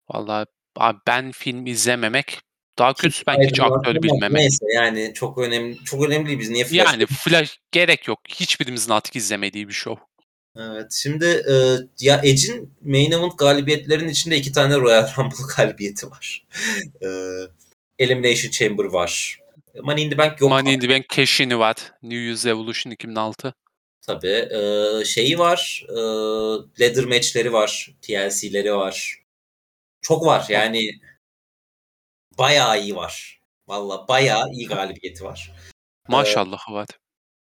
[0.09, 2.41] Vallahi abi ben film izlememek
[2.79, 4.33] daha kötüsü ben hiç aktörü bilmemek.
[4.33, 6.39] Neyse yani çok önemli çok önemli değil.
[6.39, 8.21] Biz niye Flash Yani Flash gerek yok.
[8.29, 10.05] Hiçbirimizin artık izlemediği bir show.
[10.57, 10.93] Evet.
[10.93, 11.55] Şimdi e,
[12.01, 16.47] ya Edge'in main event galibiyetlerinin içinde iki tane Royal Rumble galibiyeti var.
[17.03, 17.09] e,
[17.99, 19.39] Elimination Chamber var.
[19.83, 20.51] Money in the Bank yok.
[20.51, 21.77] Money in the Bank Cash'ini var.
[22.03, 23.55] New Year's Evolution 2006.
[24.03, 24.49] Tabii.
[24.51, 25.85] E, şeyi var.
[25.89, 25.95] E,
[26.81, 27.91] ladder match'leri var.
[28.03, 29.24] TLC'leri var.
[30.05, 30.47] Çok var.
[30.49, 31.01] Yani
[32.39, 33.41] bayağı iyi var.
[33.69, 35.53] Valla bayağı iyi galibiyeti var.
[36.09, 36.89] Maşallah var.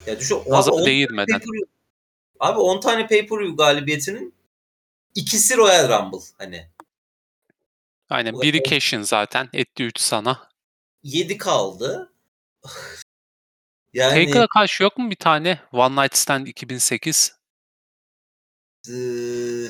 [0.06, 1.42] Ya düşün, 10 değirmeden.
[2.40, 4.34] Abi 10 tane pay-per-view galibiyetinin
[5.16, 6.26] ikisi Royal Rumble.
[6.38, 6.68] Hani
[8.10, 9.50] Aynen biri Cash'in zaten.
[9.54, 10.50] Etti 3 sana.
[11.04, 12.14] 7 kaldı.
[13.94, 15.60] yani Taker'a karşı yok mu bir tane?
[15.72, 17.38] One Night Stand 2008.
[18.88, 19.70] eee,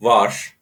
[0.00, 0.59] var.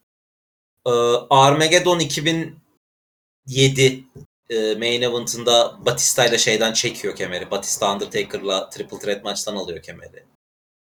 [0.88, 4.04] Eee, Armageddon 2007
[4.50, 7.50] eee, main event'ında Batista ile şeyden çekiyor kemeri.
[7.50, 10.24] Batista Undertaker'la Triple Threat maçtan alıyor kemeri.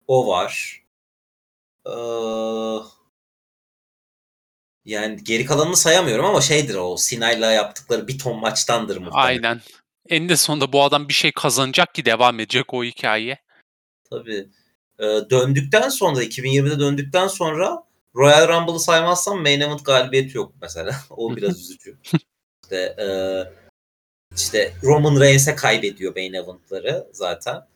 [0.06, 0.82] O var.
[1.86, 2.78] Eee,
[4.84, 9.26] Yani geri kalanını sayamıyorum ama şeydir o Sinay'la yaptıkları bir ton maçtandır muhtemelen.
[9.26, 9.60] Aynen.
[10.08, 13.38] Eninde sonunda bu adam bir şey kazanacak ki devam edecek o hikaye.
[14.10, 14.48] Tabii.
[14.98, 17.82] Ee, döndükten sonra 2020'de döndükten sonra
[18.16, 20.96] Royal Rumble'ı saymazsam main event galibiyeti yok mesela.
[21.10, 21.96] o biraz üzücü.
[22.62, 23.08] İşte, e,
[24.36, 27.66] işte Roman Reigns'e kaybediyor main event'ları zaten.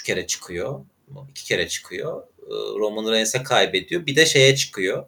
[0.00, 0.84] Üç kere çıkıyor.
[1.30, 2.22] iki kere çıkıyor.
[2.22, 4.06] Ee, Roman Reigns'e kaybediyor.
[4.06, 5.06] Bir de şeye çıkıyor.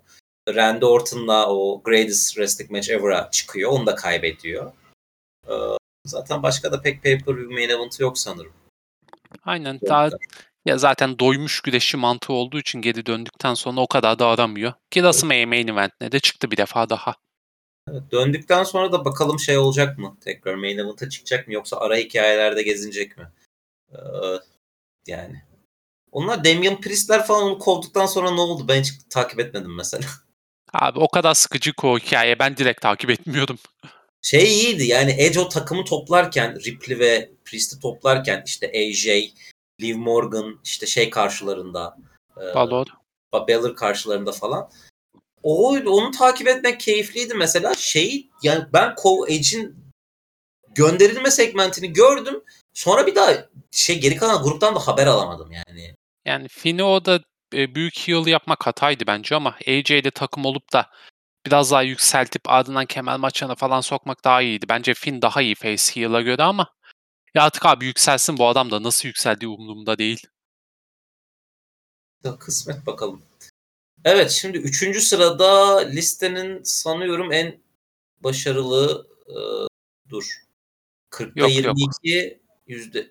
[0.49, 3.71] Randy Orton'la o Greatest Wrestling Match Ever'a çıkıyor.
[3.71, 4.73] Onu da kaybediyor.
[5.49, 5.55] Ee,
[6.07, 8.53] zaten başka da pek pay-per-view main event'ı yok sanırım.
[9.45, 9.81] Aynen.
[9.81, 10.11] Daha
[10.67, 14.73] ya zaten doymuş güreşçi mantığı olduğu için geri döndükten sonra o kadar da aramıyor.
[14.91, 17.15] Ki nasıl main event'ne de çıktı bir defa daha.
[17.91, 20.17] Evet, döndükten sonra da bakalım şey olacak mı?
[20.21, 23.33] Tekrar main event'a çıkacak mı yoksa ara hikayelerde gezinecek mi?
[23.93, 23.99] Ee,
[25.07, 25.43] yani.
[26.13, 28.69] Onlar Damian Priest'ler falan onu kovduktan sonra ne oldu?
[28.69, 30.07] Ben hiç takip etmedim mesela.
[30.73, 32.39] Abi o kadar sıkıcı ki o hikaye.
[32.39, 33.59] Ben direkt takip etmiyordum.
[34.23, 39.07] Şey iyiydi yani Edge o takımı toplarken Ripley ve Priest'i toplarken işte AJ,
[39.81, 41.97] Liv Morgan işte şey karşılarında
[42.37, 42.87] e, Balor.
[43.33, 44.71] Balor karşılarında falan.
[45.43, 47.75] O onu takip etmek keyifliydi mesela.
[47.75, 49.77] Şey yani ben Cole Edge'in
[50.75, 52.43] gönderilme segmentini gördüm.
[52.75, 53.31] Sonra bir daha
[53.71, 55.95] şey geri kalan gruptan da haber alamadım yani.
[56.25, 57.21] Yani Finn'i o da
[57.55, 60.91] e, büyük heel yapmak hataydı bence ama AJ ile takım olup da
[61.47, 64.67] biraz daha yükseltip ardından kemer maçına falan sokmak daha iyiydi.
[64.69, 66.67] Bence Finn daha iyi face heel'a göre ama
[67.35, 70.27] ya artık abi yükselsin bu adam da nasıl yükseldiği umurumda değil.
[72.25, 73.23] Ya kısmet bakalım.
[74.05, 77.61] Evet şimdi üçüncü sırada listenin sanıyorum en
[78.21, 79.37] başarılı e,
[80.09, 80.25] dur.
[81.11, 82.37] 40'da Yok, 22 yok.
[82.67, 83.11] yüzde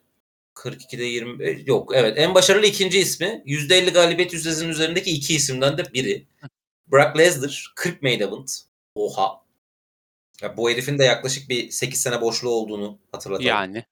[0.56, 5.94] 42'de 20 yok evet en başarılı ikinci ismi %50 galibiyet yüzdesinin üzerindeki iki isimden de
[5.94, 6.28] biri.
[6.88, 8.62] Brock Lesnar 40 main event.
[8.96, 9.42] Oha.
[10.42, 13.48] Ya bu herifin de yaklaşık bir 8 sene boşluğu olduğunu hatırlatalım.
[13.48, 13.86] Yani.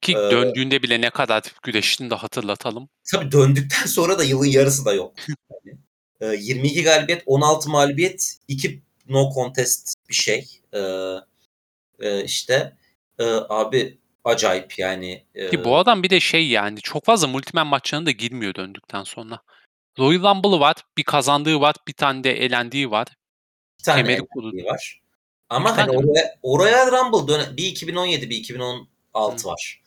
[0.00, 2.88] Ki Ee, döndüğünde bile ne kadar güreştiğini de hatırlatalım.
[3.12, 5.14] Tabii döndükten sonra da yılın yarısı da yok.
[5.50, 5.78] Yani,
[6.20, 10.60] e, 22 galibiyet, 16 mağlubiyet, 2 no contest bir şey.
[10.72, 10.80] E,
[12.00, 12.72] e, işte
[13.18, 15.24] e, abi acayip yani.
[15.34, 19.04] E, Ki bu adam bir de şey yani çok fazla multiman maçlarına da girmiyor döndükten
[19.04, 19.40] sonra.
[19.98, 23.08] Royal Rumble'ı var, bir kazandığı var, bir tane de elendiği var.
[23.78, 25.00] bir tane kemeri elendiği var.
[25.48, 26.10] Ama İki hani tane mi?
[26.10, 28.88] oraya, oraya Rumble döne, bir 2017 bir 2016
[29.44, 29.48] Hı.
[29.48, 29.80] var.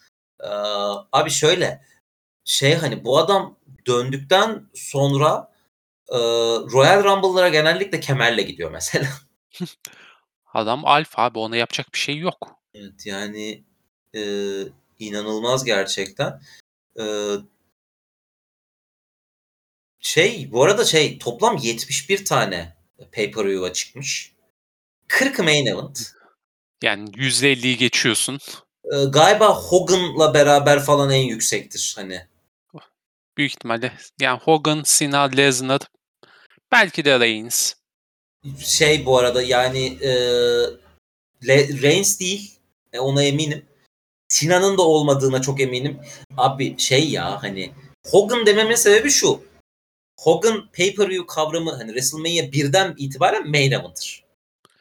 [0.44, 0.50] E,
[1.12, 1.86] abi şöyle
[2.46, 5.52] şey hani bu adam döndükten sonra
[6.10, 6.18] e,
[6.74, 9.08] Royal Rumble'lara genellikle kemerle gidiyor mesela.
[10.54, 12.62] Adam alfa abi ona yapacak bir şey yok.
[12.74, 13.64] Evet yani
[14.16, 14.22] e,
[15.00, 16.42] inanılmaz gerçekten.
[17.00, 17.06] E,
[20.00, 22.78] şey bu arada şey toplam 71 tane
[23.12, 24.34] pay-per-view'a çıkmış.
[25.08, 26.14] 40 main event.
[26.82, 28.40] Yani %50'yi geçiyorsun.
[28.92, 32.28] E, galiba Hogan'la beraber falan en yüksektir hani.
[33.38, 33.94] Büyük ihtimalle.
[34.22, 35.82] Yani Hogan, Cena, Lesnar,
[36.72, 37.74] belki de Reigns.
[38.60, 40.10] Şey bu arada yani e,
[41.48, 42.52] Le- Reigns değil.
[42.94, 43.66] E, ona eminim.
[44.28, 46.00] Sina'nın da olmadığına çok eminim.
[46.38, 47.72] Abi şey ya hani
[48.08, 49.44] Hogan dememin sebebi şu.
[50.20, 54.24] Hogan pay-per-view kavramı hani WrestleMania 1'den itibaren main event'ır.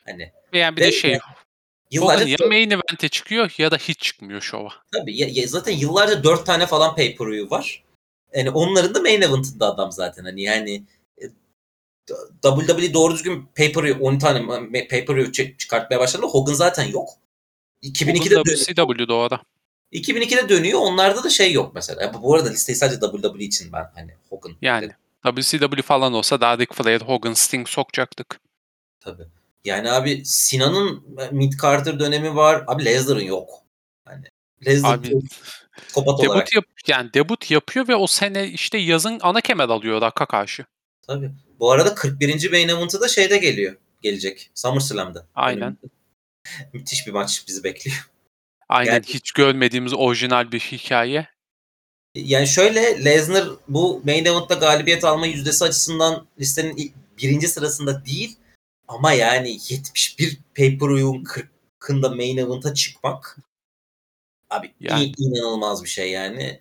[0.05, 1.19] Hani yani bir Ve de şey
[1.92, 4.68] yıllarca ya main event'e çıkıyor ya da hiç çıkmıyor şova.
[4.92, 7.85] tabii ya, ya zaten yıllarca 4 tane falan pay-per-view var.
[8.35, 10.85] Yani onların da main event'ında adam zaten hani yani
[11.22, 11.24] e,
[12.42, 14.46] WWE doğru düzgün pay-per-view 10 tane
[14.88, 16.26] pay-per-view çı- çıkartmaya başladı.
[16.26, 17.09] Hogan zaten yok.
[17.83, 19.42] 2002'de Hogan dön- WCW'de o da.
[19.92, 20.78] 2002'de dönüyor.
[20.81, 22.22] Onlarda da şey yok mesela.
[22.22, 24.90] Bu- arada listeyi sadece WWE için ben hani Hogan Yani
[25.24, 28.40] WCW falan olsa daha Ric Flair, Hogan, Sting sokacaktık.
[29.00, 29.22] Tabii.
[29.64, 32.64] Yani abi Sinan'ın Mid Carter dönemi var.
[32.66, 33.51] Abi Lesnar'ın yok.
[34.05, 34.25] Hani
[34.66, 35.14] Lesnar Abi
[35.94, 36.22] olarak.
[36.22, 40.64] debut yap yani debut yapıyor ve o sene işte yazın ana kemer alıyor Rock'a karşı.
[41.07, 41.31] Tabii.
[41.61, 42.51] Bu arada 41.
[42.51, 43.76] main event'ı da şeyde geliyor.
[44.03, 44.51] Gelecek.
[44.55, 45.26] SummerSlam'da.
[45.34, 45.62] Aynen.
[45.62, 45.87] Önümüzde.
[46.72, 48.11] Müthiş bir maç bizi bekliyor.
[48.68, 51.28] Aynen Yani- hiç görmediğimiz orijinal bir hikaye.
[52.14, 58.37] Yani şöyle Lesnar bu main event'ta galibiyet alma yüzdesi açısından listenin ilk, birinci sırasında değil.
[58.89, 61.24] Ama yani 71 pay-per-view'un
[61.80, 63.39] 40'ında main event'a çıkmak
[64.51, 65.05] abi Yani.
[65.05, 66.61] in- inanılmaz bir şey yani.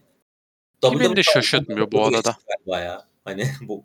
[0.84, 2.38] beni de WWE şaşırtmıyor bu arada.
[2.68, 3.08] Ya.
[3.26, 3.84] Hani bu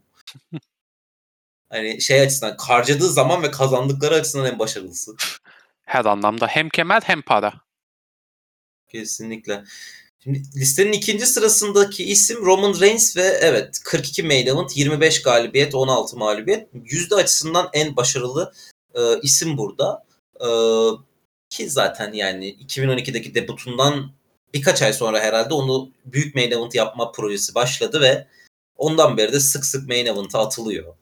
[1.70, 5.16] hani şey açısından harcadığı zaman ve kazandıkları açısından en başarılısı.
[5.82, 7.52] Her anlamda hem kemer hem para.
[8.88, 9.64] Kesinlikle.
[10.56, 16.68] Listenin ikinci sırasındaki isim Roman Reigns ve evet 42 main event, 25 galibiyet, 16 mağlubiyet.
[16.84, 18.52] Yüzde açısından en başarılı
[18.94, 20.04] e, isim burada.
[20.40, 20.48] E,
[21.50, 24.10] ki zaten yani 2012'deki debutundan
[24.54, 28.26] birkaç ay sonra herhalde onu büyük main event yapma projesi başladı ve
[28.76, 30.94] ondan beri de sık sık main event'a atılıyor.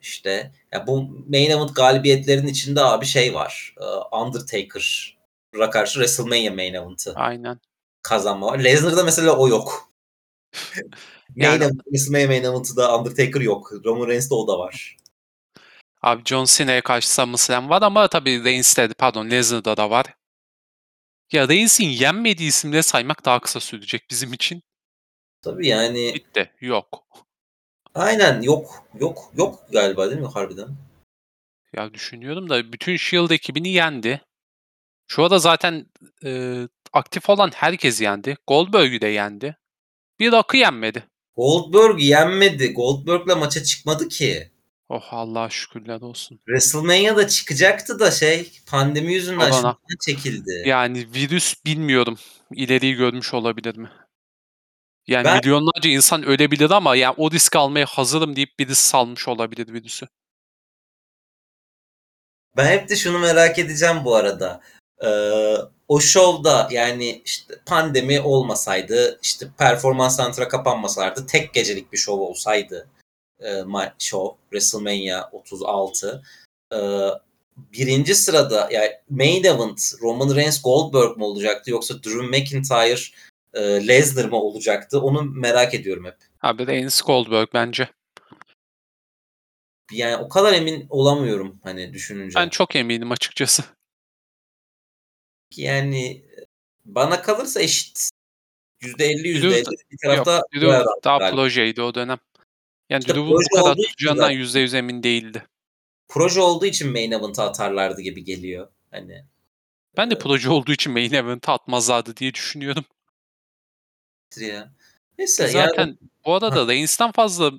[0.00, 3.74] İşte ya bu main event galibiyetlerin içinde abi şey var.
[3.80, 3.84] E,
[4.16, 7.60] Undertaker'a karşı WrestleMania main event'ı Aynen.
[8.04, 8.58] Kazanma var.
[8.58, 9.92] Lesnar'da mesela o yok.
[11.36, 13.72] main Yani- event, WrestleMania main event'da Undertaker yok.
[13.84, 14.96] Roman Reigns'te o da var.
[16.02, 20.06] Abi John Cena'ya karşı SummerSlam var ama tabii Reigns'te pardon Lesnar'da da var.
[21.32, 24.62] Ya Reigns'in yenmediği isimleri saymak daha kısa sürecek bizim için.
[25.42, 26.52] Tabii yani Bitti.
[26.60, 27.04] Yok.
[27.94, 28.84] aynen yok.
[29.00, 29.30] Yok.
[29.36, 30.68] Yok galiba değil mi harbiden?
[31.72, 34.20] Ya düşünüyorum da bütün Shield ekibini yendi.
[35.06, 35.86] Şu anda zaten
[36.24, 36.60] e,
[36.94, 38.36] aktif olan herkes yendi.
[38.46, 39.56] Goldberg'ü de yendi.
[40.20, 41.04] Bir Rock'ı yenmedi.
[41.36, 42.72] Goldberg yenmedi.
[42.72, 44.50] Goldberg'la maça çıkmadı ki.
[44.88, 46.36] Oh Allah'a şükürler olsun.
[46.36, 49.76] WrestleMania'da çıkacaktı da şey pandemi yüzünden şundan
[50.06, 50.62] çekildi.
[50.66, 52.18] Yani virüs bilmiyorum.
[52.52, 53.90] İleriyi görmüş olabilir mi?
[55.06, 59.72] Yani Ben- milyonlarca insan ölebilir ama yani o riski almaya hazırım deyip birisi salmış olabilir
[59.72, 60.08] virüsü.
[62.56, 64.60] Ben hep de şunu merak edeceğim bu arada.
[65.04, 65.56] Ee,
[65.88, 72.88] o şovda yani işte pandemi olmasaydı, işte performans santra kapanmasaydı, tek gecelik bir şov olsaydı,
[73.40, 73.62] e,
[73.98, 76.22] şov WrestleMania 36.
[76.72, 76.78] e,
[77.56, 83.00] birinci sırada yani main event Roman Reigns Goldberg mu olacaktı yoksa Drew McIntyre
[83.54, 85.00] e, Lesnar mı olacaktı?
[85.00, 86.16] Onu merak ediyorum hep.
[86.42, 87.88] Abi Reigns Goldberg bence.
[89.92, 92.34] Yani o kadar emin olamıyorum hani düşününce.
[92.38, 93.64] Ben çok eminim açıkçası.
[95.58, 96.24] Yani
[96.84, 98.10] bana kalırsa eşit.
[98.80, 101.36] %50 Drew- %50 bir tarafta Yok, Royal daha galiba.
[101.36, 102.18] projeydi o dönem.
[102.90, 104.34] Yani İşte Drew'un bu kadar tutacağından zaten.
[104.36, 105.46] %100 emin değildi.
[106.08, 108.68] proje olduğu için main event'a atarlardı gibi geliyor.
[108.90, 109.24] Hani
[109.96, 110.22] Ben de Evet.
[110.22, 112.84] proje olduğu için main event'e atmazlardı diye düşünüyorum.
[114.40, 114.72] ya.
[115.18, 117.52] Neyse yani Zaten bu arada Reigns'ten fazla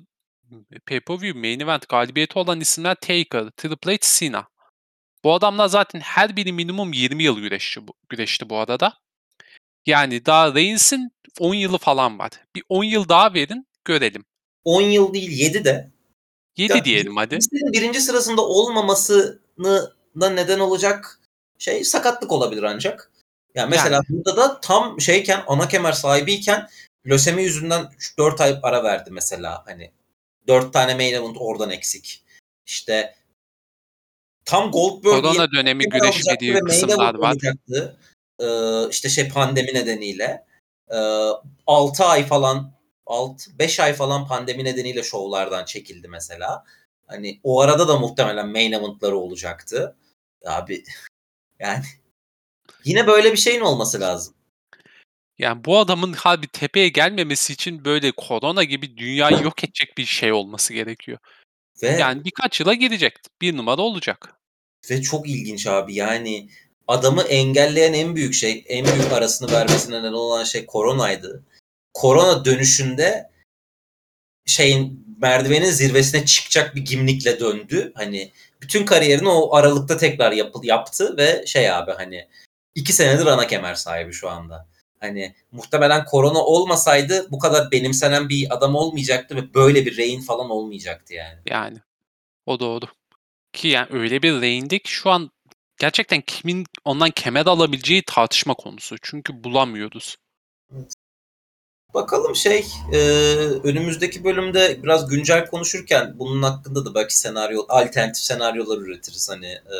[0.86, 4.48] pay-per-view main event galibiyeti olan isimler Taker, Triple H, Cena.
[5.26, 8.92] Bu adamlar zaten her biri minimum 20 yıl güreşti bu, güreşti bu arada.
[9.86, 12.30] Yani daha Reigns'in 10 yılı falan var.
[12.54, 14.24] Bir 10 yıl daha verin görelim.
[14.64, 15.90] 10 yıl değil 7 de
[16.56, 17.38] 7 Ya, diyelim hadi.
[17.52, 21.20] birinci sırasında olmamasını da neden olacak
[21.58, 23.12] şey sakatlık olabilir ancak.
[23.54, 26.68] Yani mesela burada da tam şeyken ana kemer sahibiyken
[27.06, 29.92] lösemi yüzünden 4 ay ara verdi mesela hani
[30.48, 32.24] 4 tane main event oradan eksik.
[32.66, 33.14] İşte
[34.46, 37.36] tam Goldberg Korona dönemi ve main kısımlar var.
[38.40, 40.44] Ee, işte şey pandemi nedeniyle.
[40.90, 40.96] Ee,
[41.66, 42.72] 6 ay falan
[43.06, 46.64] 6 5 ay falan pandemi nedeniyle şovlardan çekildi mesela.
[47.06, 49.96] Hani o arada da muhtemelen main event'ları olacaktı.
[50.46, 50.84] Abi
[51.60, 51.84] yani
[52.84, 54.34] yine böyle bir şeyin olması lazım.
[55.38, 60.32] Yani bu adamın harbi tepeye gelmemesi için böyle korona gibi dünyayı yok edecek bir şey
[60.32, 61.18] olması gerekiyor.
[61.82, 63.14] Ve Yani birkaç yıla girecek.
[63.40, 64.34] Bir numara olacak.
[64.90, 65.94] ve çok ilginç abi.
[65.94, 66.48] Yani
[66.88, 71.44] adamı engelleyen en büyük şey, en büyük arasını vermesine neden olan şey koronaydı.
[71.94, 73.30] Korona dönüşünde
[74.46, 77.92] şeyin merdivenin zirvesine çıkacak bir gimnikle döndü.
[77.94, 82.28] Hani bütün kariyerini o aralıkta tekrar yapı, yaptı ve şey abi hani
[82.74, 84.68] iki senedir ana kemer sahibi şu anda.
[85.00, 90.50] Hani muhtemelen korona olmasaydı bu kadar benimsenen bir adam olmayacaktı ve böyle bir reign falan
[90.50, 91.38] olmayacaktı yani.
[91.46, 91.78] Yani
[92.46, 92.84] o doğru.
[93.52, 95.30] Ki yani öyle bir reign'de ki şu an
[95.78, 98.96] gerçekten kimin ondan kemer alabileceği tartışma konusu.
[99.02, 100.16] Çünkü bulamıyoruz.
[101.94, 102.98] Bakalım şey e,
[103.64, 109.76] önümüzdeki bölümde biraz güncel konuşurken bunun hakkında da belki senaryo alternatif senaryolar üretiriz hani e,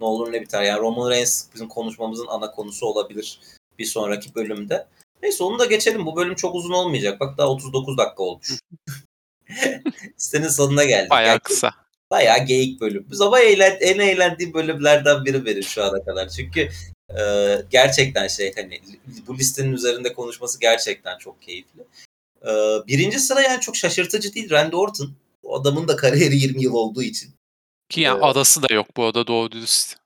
[0.00, 3.40] ne olur ne biter yani Roman Reigns bizim konuşmamızın ana konusu olabilir
[3.78, 4.86] bir sonraki bölümde.
[5.22, 8.48] Neyse onu da geçelim bu bölüm çok uzun olmayacak bak daha 39 dakika olmuş.
[10.18, 11.10] Listenin sonuna geldik.
[11.10, 11.74] Bayağı Yani kısa.
[12.10, 13.06] bayağı geyik bölüm.
[13.10, 16.28] Biz ama eğlen, en eğlendiğim bölümlerden biri benim şu ana kadar.
[16.28, 16.68] Çünkü
[17.18, 17.22] e,
[17.70, 18.80] gerçekten şey hani
[19.26, 21.80] bu listenin üzerinde konuşması gerçekten çok keyifli.
[22.42, 22.50] E,
[22.86, 24.50] birinci sıra yani çok şaşırtıcı değil.
[24.50, 25.10] Randy Orton.
[25.42, 27.30] O adamın da kariyeri 20 yıl olduğu için.
[27.88, 28.24] Ki yani Evet.
[28.24, 29.96] arası da yok bu arada doğru dürüst.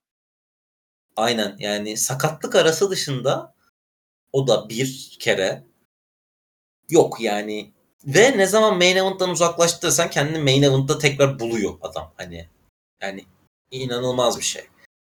[1.16, 3.54] Aynen yani sakatlık arası dışında
[4.32, 5.64] o da bir kere
[6.90, 7.72] yok yani.
[8.04, 12.12] Ve ne zaman main event'tan uzaklaştırırsan kendini main event'ta tekrar buluyor adam.
[12.16, 12.48] Hani
[13.02, 13.24] yani
[13.70, 14.62] inanılmaz bir şey.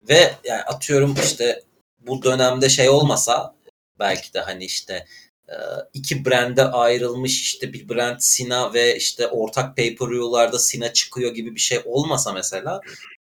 [0.09, 1.63] Ve yani atıyorum işte
[2.01, 3.55] bu dönemde şey olmasa
[3.99, 5.07] belki de hani işte
[5.49, 5.55] e,
[5.95, 11.61] iki brand'e ayrılmış işte bir brand Sina ve işte ortak pay-per-view'larda Sina çıkıyor gibi bir
[11.61, 12.81] şey olmasa mesela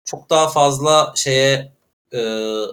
[0.05, 1.73] çok daha fazla şeye
[2.13, 2.19] e,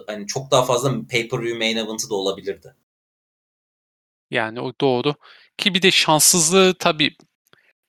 [0.06, 2.74] hani çok daha fazla pay-per-view main event'ı da olabilirdi.
[4.32, 5.14] Yani o doğru.
[5.58, 7.16] Ki bir de şanssızlığı tabii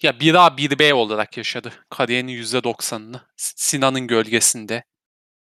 [0.02, 1.74] ya 1A 1B olarak yaşadı.
[1.90, 3.22] Kariyerinin %90'ını.
[3.38, 4.84] Sinan'ın gölgesinde.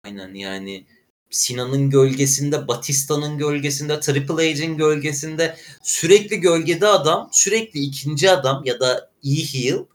[0.06, 0.86] Aynen yani
[1.30, 9.12] Sinan'ın gölgesinde, Batista'nın gölgesinde, Triple H'in gölgesinde sürekli gölgede adam, sürekli ikinci adam ya da
[9.24, 9.86] iyi heel.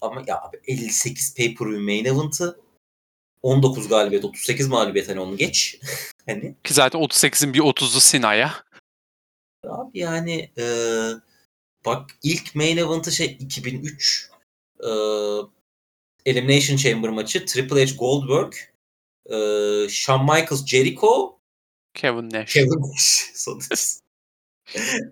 [0.00, 2.60] Ama ya abi 58 pay-per-view main event'ı
[3.42, 5.78] 19 galibiyet, 38 mağlubiyet hani onu geç.
[6.26, 8.69] hani Ki zaten 38'in bir 30'u Sina'ya.
[9.68, 10.64] Abi yani e,
[11.86, 14.30] bak ilk main event'ı şey 2003
[14.80, 14.88] e,
[16.26, 18.52] Elimination Chamber maçı Triple H Goldberg
[19.26, 19.36] e,
[19.88, 21.38] Shawn Michaels Jericho
[21.94, 22.52] Kevin Nash.
[22.54, 23.96] Kevin Nash sonuç.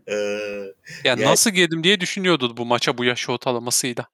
[0.08, 0.74] e, Yani,
[1.04, 4.06] Yani- nasıl girdim diye düşünüyordu bu maça bu yaş ortalamasıyla.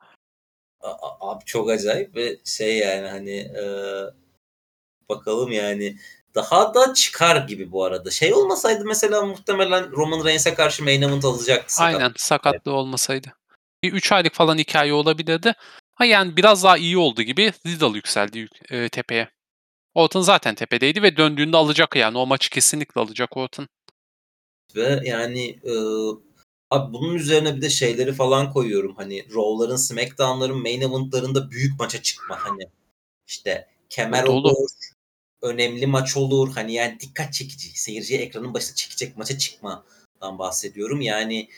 [1.20, 3.64] abi çok acayip ve şey yani hani e,
[5.08, 5.96] bakalım yani
[6.34, 8.10] daha da çıkar gibi bu arada.
[8.10, 11.74] Şey olmasaydı mesela muhtemelen Roman Reigns'e karşı main event alacaktı.
[11.74, 11.94] sakat.
[11.94, 13.32] Aynen sakatlığı olmasaydı.
[13.82, 15.54] Bir 3 aylık falan hikaye olabilirdi.
[15.94, 19.28] Ha yani biraz daha iyi oldu gibi Riddle yükseldi yük- e, tepeye.
[19.94, 23.68] Orton zaten tepedeydi ve döndüğünde alacak yani o maçı kesinlikle alacak Orton.
[24.76, 25.74] Ve yani e,
[26.70, 28.94] abi bunun üzerine bir de şeyleri falan koyuyorum.
[28.96, 32.68] Hani Raw'ların, SmackDown'ların main event'larında büyük maça çıkma hani.
[33.26, 34.68] işte kemer olur,
[35.44, 36.54] önemli maç olur.
[36.54, 41.00] Hani yani dikkat çekici, seyirciyi ekranın başına çekecek maça çıkmadan bahsediyorum.
[41.00, 41.48] Yani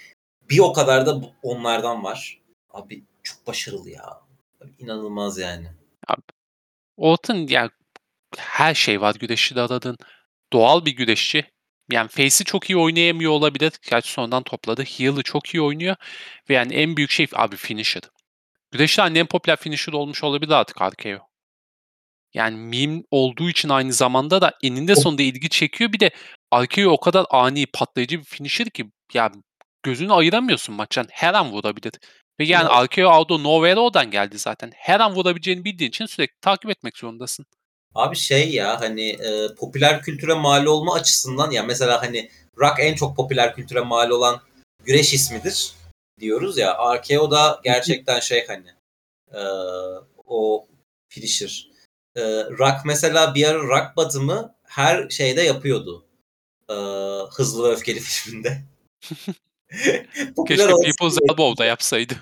[0.51, 2.41] bir o kadar da onlardan var.
[2.70, 4.20] Abi çok başarılı ya.
[4.61, 5.66] Abi inanılmaz yani.
[6.97, 7.70] Orton yani
[8.37, 9.99] her şey var güreşçide aradığın.
[10.53, 11.45] Doğal bir güreşçi.
[11.91, 13.72] Yani Face'i çok iyi oynayamıyor olabilir.
[13.91, 14.82] Gerçi sonradan topladı.
[14.82, 15.97] Heel'ı çok iyi oynuyor.
[16.51, 18.03] Ve yani en büyük şey abi finisher.
[18.70, 21.28] Güreşlerin en popüler finisher olmuş olabilir artık RKO.
[22.37, 25.93] Yani meme olduğu için aynı zamanda da eninde sonunda ilgi çekiyor.
[25.93, 26.11] Bir de
[26.55, 28.84] RKO o kadar ani patlayıcı bir finisher ki
[29.14, 29.32] ya
[29.82, 31.07] gözünü ayıramıyorsun maçtan.
[31.11, 31.93] Her an vurabilir.
[32.41, 34.72] Ve yani Ya- RKO out of nowhere oradan geldi zaten.
[34.74, 37.47] Her an vurabileceğini bildiğin için sürekli takip etmek zorundasın.
[37.95, 42.95] Abi şey ya hani e, popüler kültüre mal olma açısından ya mesela hani rock en
[42.95, 44.41] çok popüler kültüre mal olan
[44.84, 45.72] güreş ismidir
[46.20, 46.97] diyoruz ya.
[46.97, 48.68] RKO da gerçekten şey hani
[49.32, 49.43] e,
[50.26, 50.66] o
[51.09, 51.76] finisher.
[52.16, 52.22] E,
[52.58, 56.04] rock mesela bir ara rock batımı her şeyde yapıyordu.
[56.70, 56.74] E,
[57.32, 58.62] Hızlı ve Öfkeli filminde.
[60.48, 61.18] Keşke People's.
[61.30, 62.14] Elbow'da yapsaydı.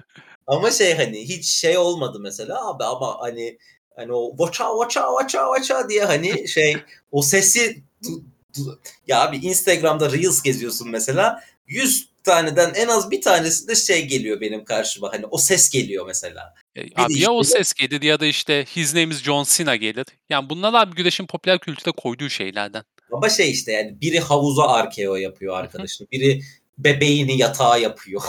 [0.47, 3.59] Ama şey hani hiç şey olmadı mesela abi ama hani
[3.97, 6.77] hani o vaça vaça vaça vaça diye hani şey
[7.13, 8.23] o sesi du-
[8.57, 14.41] du- ya abi Instagram'da Reels geziyorsun mesela 100 taneden en az bir tanesinde şey geliyor
[14.41, 16.55] benim karşıma hani o ses geliyor mesela.
[16.77, 19.77] E, Abi ya o işte- ses gelir ya da işte His Name is John Cena
[19.77, 20.07] gelir.
[20.31, 22.85] Yani bunlar abi güreşin popüler kültüre koyduğu şeylerden.
[23.13, 26.09] Ama şey işte yani biri havuza RKO yapıyor arkadaşın.
[26.13, 26.41] Biri
[26.79, 28.23] bebeğini yatağa yapıyor.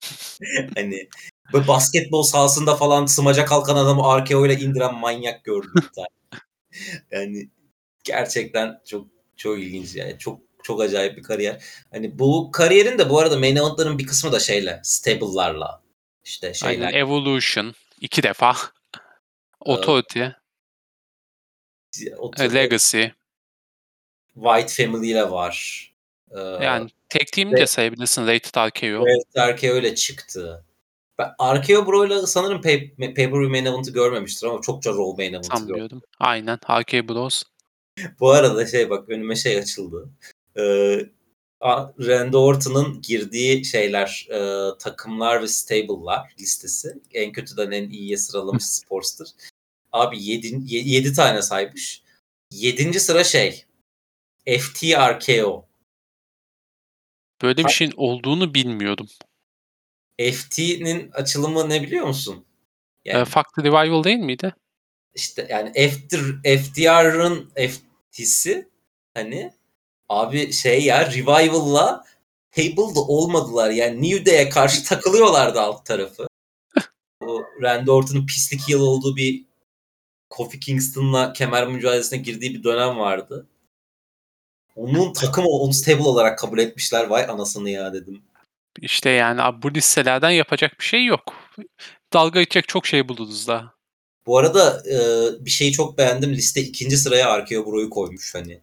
[0.74, 1.08] hani
[1.52, 5.74] böyle basketbol sahasında falan smaca kalkan adamı RKO ile indiren manyak gördüm.
[7.10, 7.48] Yani
[8.04, 9.06] gerçekten çok
[9.36, 10.18] çok ilginç yani.
[10.18, 10.40] Çok
[10.70, 11.64] çok acayip bir kariyer.
[11.92, 15.82] Hani bu kariyerin de bu arada main event'ların bir kısmı da şeyle, stable'larla
[16.24, 16.86] işte şeyler.
[16.86, 18.56] Aynen Evolution iki defa.
[19.60, 20.22] Authority,
[22.18, 23.02] o- e, Legacy.
[24.34, 25.86] White Family ile var.
[26.30, 29.04] Ee, Yani tek team de sayabilirsin Rated RKO.
[29.08, 30.64] Evet, RKO öyle çıktı.
[31.18, 36.00] Ben RKO Bro'yla sanırım pay, pay-per-view main event'ı görmemiştir ama çokça Raw main event'ı gördüm.
[36.20, 36.58] Aynen.
[36.70, 37.42] RK Bros.
[38.20, 40.08] Bu arada şey bak önüme şey açıldı.
[40.58, 41.06] Ee,
[41.60, 44.38] A- Randy Orton'un girdiği şeyler, e,
[44.78, 46.88] takımlar ve stable'lar listesi.
[47.14, 49.26] En kötüden en iyiye sıralamış Sportster.
[49.92, 52.02] Abi 7, 7 tane saymış.
[52.50, 53.00] 7.
[53.00, 53.64] sıra şey.
[54.58, 55.68] FTRKO.
[57.42, 59.08] Böyle bir şeyin olduğunu bilmiyordum.
[60.20, 62.44] FT'nin açılımı ne biliyor musun?
[63.04, 64.54] E, Yani Factory Revival değil miydi?
[65.14, 68.68] işte yani FTR, FTR'ın FT'si
[69.14, 69.52] hani
[70.10, 72.04] abi şey ya Revival'la
[72.52, 73.70] Table'da olmadılar.
[73.70, 76.26] Yani New Day'e karşı takılıyorlardı alt tarafı.
[77.22, 79.44] o Randy Orton'un pislik yıl olduğu bir
[80.30, 83.46] Kofi Kingston'la kemer mücadelesine girdiği bir dönem vardı.
[84.76, 87.06] Onun takımı onu stable olarak kabul etmişler.
[87.06, 88.22] Vay anasını ya dedim.
[88.80, 91.34] İşte yani abi bu listelerden yapacak bir şey yok.
[92.12, 93.74] Dalga geçecek çok şey buluruz daha.
[94.26, 94.96] Bu arada e,
[95.44, 96.32] bir şeyi çok beğendim.
[96.32, 98.60] Liste ikinci sıraya Arkeo Bro'yu koymuş hani.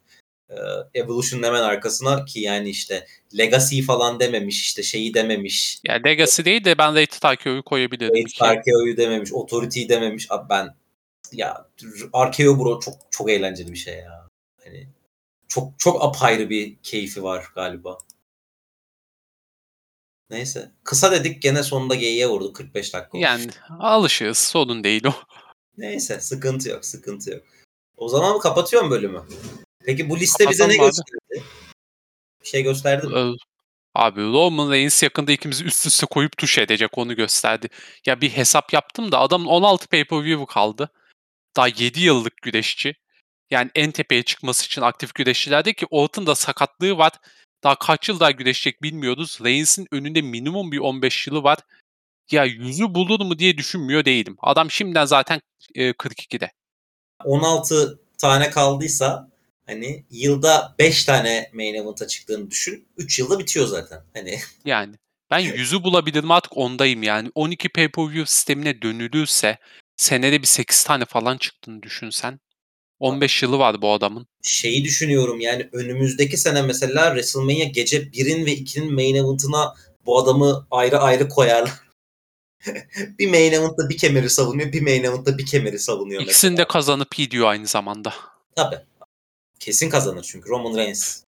[0.49, 0.55] Ee,
[0.93, 5.79] Evolution'ın hemen arkasına ki yani işte Legacy falan dememiş, işte şeyi dememiş.
[5.83, 8.15] Ya Legacy değil de ben Rated Arkeo'yu koyabilirim.
[8.15, 8.43] İki.
[8.43, 10.27] Arkeo'yu dememiş, Authority'yi dememiş.
[10.29, 10.75] Abi ben
[11.31, 11.69] ya
[12.13, 14.27] Arkeo Bro çok çok eğlenceli bir şey ya.
[14.63, 14.87] Hani
[15.47, 17.97] çok çok apayrı bir keyfi var galiba.
[20.29, 20.71] Neyse.
[20.83, 23.17] Kısa dedik gene sonunda geyiğe vurdu 45 dakika.
[23.17, 23.25] olmuş.
[23.25, 23.47] Yani
[23.79, 24.37] alışığız.
[24.37, 25.13] Sorun değil o.
[25.77, 27.43] Neyse sıkıntı yok sıkıntı yok.
[27.97, 29.23] O zaman kapatıyorum bölümü.
[29.87, 30.77] Peki bu liste bize ne abi.
[30.77, 31.43] gösterdi?
[32.43, 33.35] Bir şey gösterdi mi?
[33.95, 37.67] Abi Roman Reigns yakında ikimizi üst üste koyup tuş edecek onu gösterdi.
[38.05, 40.89] Ya bir hesap yaptım da adamın 16 pay-per-view kaldı.
[41.57, 42.95] Daha 7 yıllık güreşçi.
[43.51, 47.11] Yani en tepeye çıkması için aktif güreşçilerde ki Orton da sakatlığı var.
[47.63, 49.39] Daha kaç yıl daha güreşecek bilmiyoruz.
[49.43, 51.59] Reigns'in önünde minimum bir 15 yılı var.
[52.31, 54.35] Ya yüzü bulur mu diye düşünmüyor değilim.
[54.39, 55.41] Adam şimdiden zaten
[55.75, 56.51] e, 42'de.
[57.23, 59.36] 16 tane kaldıysa
[59.67, 62.87] hani yılda 5 tane main event'a çıktığını düşün.
[62.97, 64.03] 3 yılda bitiyor zaten.
[64.13, 64.95] Hani Yani
[65.31, 67.31] ben yüzü bulabilir mi artık ondayım yani.
[67.35, 69.57] 12 pay-per-view sistemine dönülürse
[69.95, 72.39] senede bir 8 tane falan çıktığını düşünsen.
[72.99, 74.27] 15 yılı var bu adamın.
[74.43, 79.73] şeyi düşünüyorum yani önümüzdeki sene mesela WrestleMania gece 1'in ve 2'nin main event'ına
[80.05, 81.71] bu adamı ayrı ayrı koyarlar.
[83.19, 86.31] bir main event'ta bir kemeri savunuyor, bir main event'ta bir kemeri savunuyor mesela.
[86.31, 88.13] İkisini de kazanıp gidiyor aynı zamanda.
[88.55, 88.75] Tabii.
[89.59, 91.23] Kesin kazanır çünkü Roman Reigns.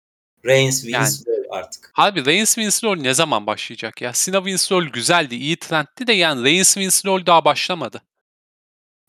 [0.45, 1.93] Reigns wins artık.
[1.95, 4.12] Abi Reigns Vince Roll ne zaman başlayacak ya?
[4.14, 8.03] Cena Vince Roll güzeldi, iyi trendti de yani Reigns Vince Roll daha başlamadı.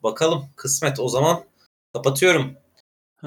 [0.03, 1.43] Bakalım kısmet o zaman
[1.93, 2.57] kapatıyorum.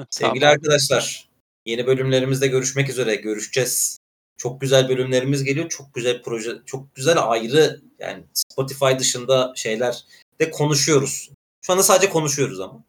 [0.09, 0.55] Sevgili tamam.
[0.55, 1.29] arkadaşlar,
[1.65, 3.15] yeni bölümlerimizde görüşmek üzere.
[3.15, 3.97] Görüşeceğiz.
[4.37, 5.69] Çok güzel bölümlerimiz geliyor.
[5.69, 10.05] Çok güzel proje, çok güzel ayrı yani Spotify dışında şeyler
[10.39, 11.29] de konuşuyoruz.
[11.61, 12.83] Şu anda sadece konuşuyoruz ama.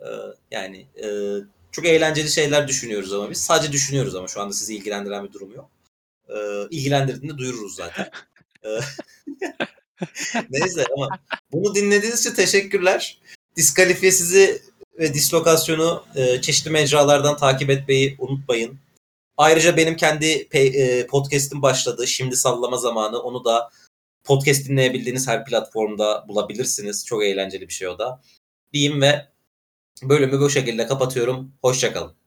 [0.00, 0.06] Ee,
[0.50, 1.08] yani e,
[1.72, 5.52] çok eğlenceli şeyler düşünüyoruz ama biz sadece düşünüyoruz ama şu anda sizi ilgilendiren bir durum
[5.54, 5.70] yok.
[6.28, 8.10] Ee, ilgilendirdiğinde duyururuz zaten.
[8.64, 8.68] Ee,
[10.50, 11.08] Neyse ama
[11.52, 13.18] bunu dinlediğiniz için teşekkürler.
[13.56, 14.62] Diskalifiye sizi
[14.98, 18.78] ve dislokasyonu e, çeşitli mecralardan takip etmeyi unutmayın.
[19.36, 22.06] Ayrıca benim kendi e, podcast'im başladı.
[22.06, 23.18] Şimdi sallama zamanı.
[23.18, 23.70] Onu da
[24.24, 27.06] podcast dinleyebildiğiniz her platformda bulabilirsiniz.
[27.06, 28.20] Çok eğlenceli bir şey o da.
[28.72, 29.31] Diyeyim ve
[30.02, 31.52] bölümü bu şekilde kapatıyorum.
[31.62, 32.21] Hoşçakalın.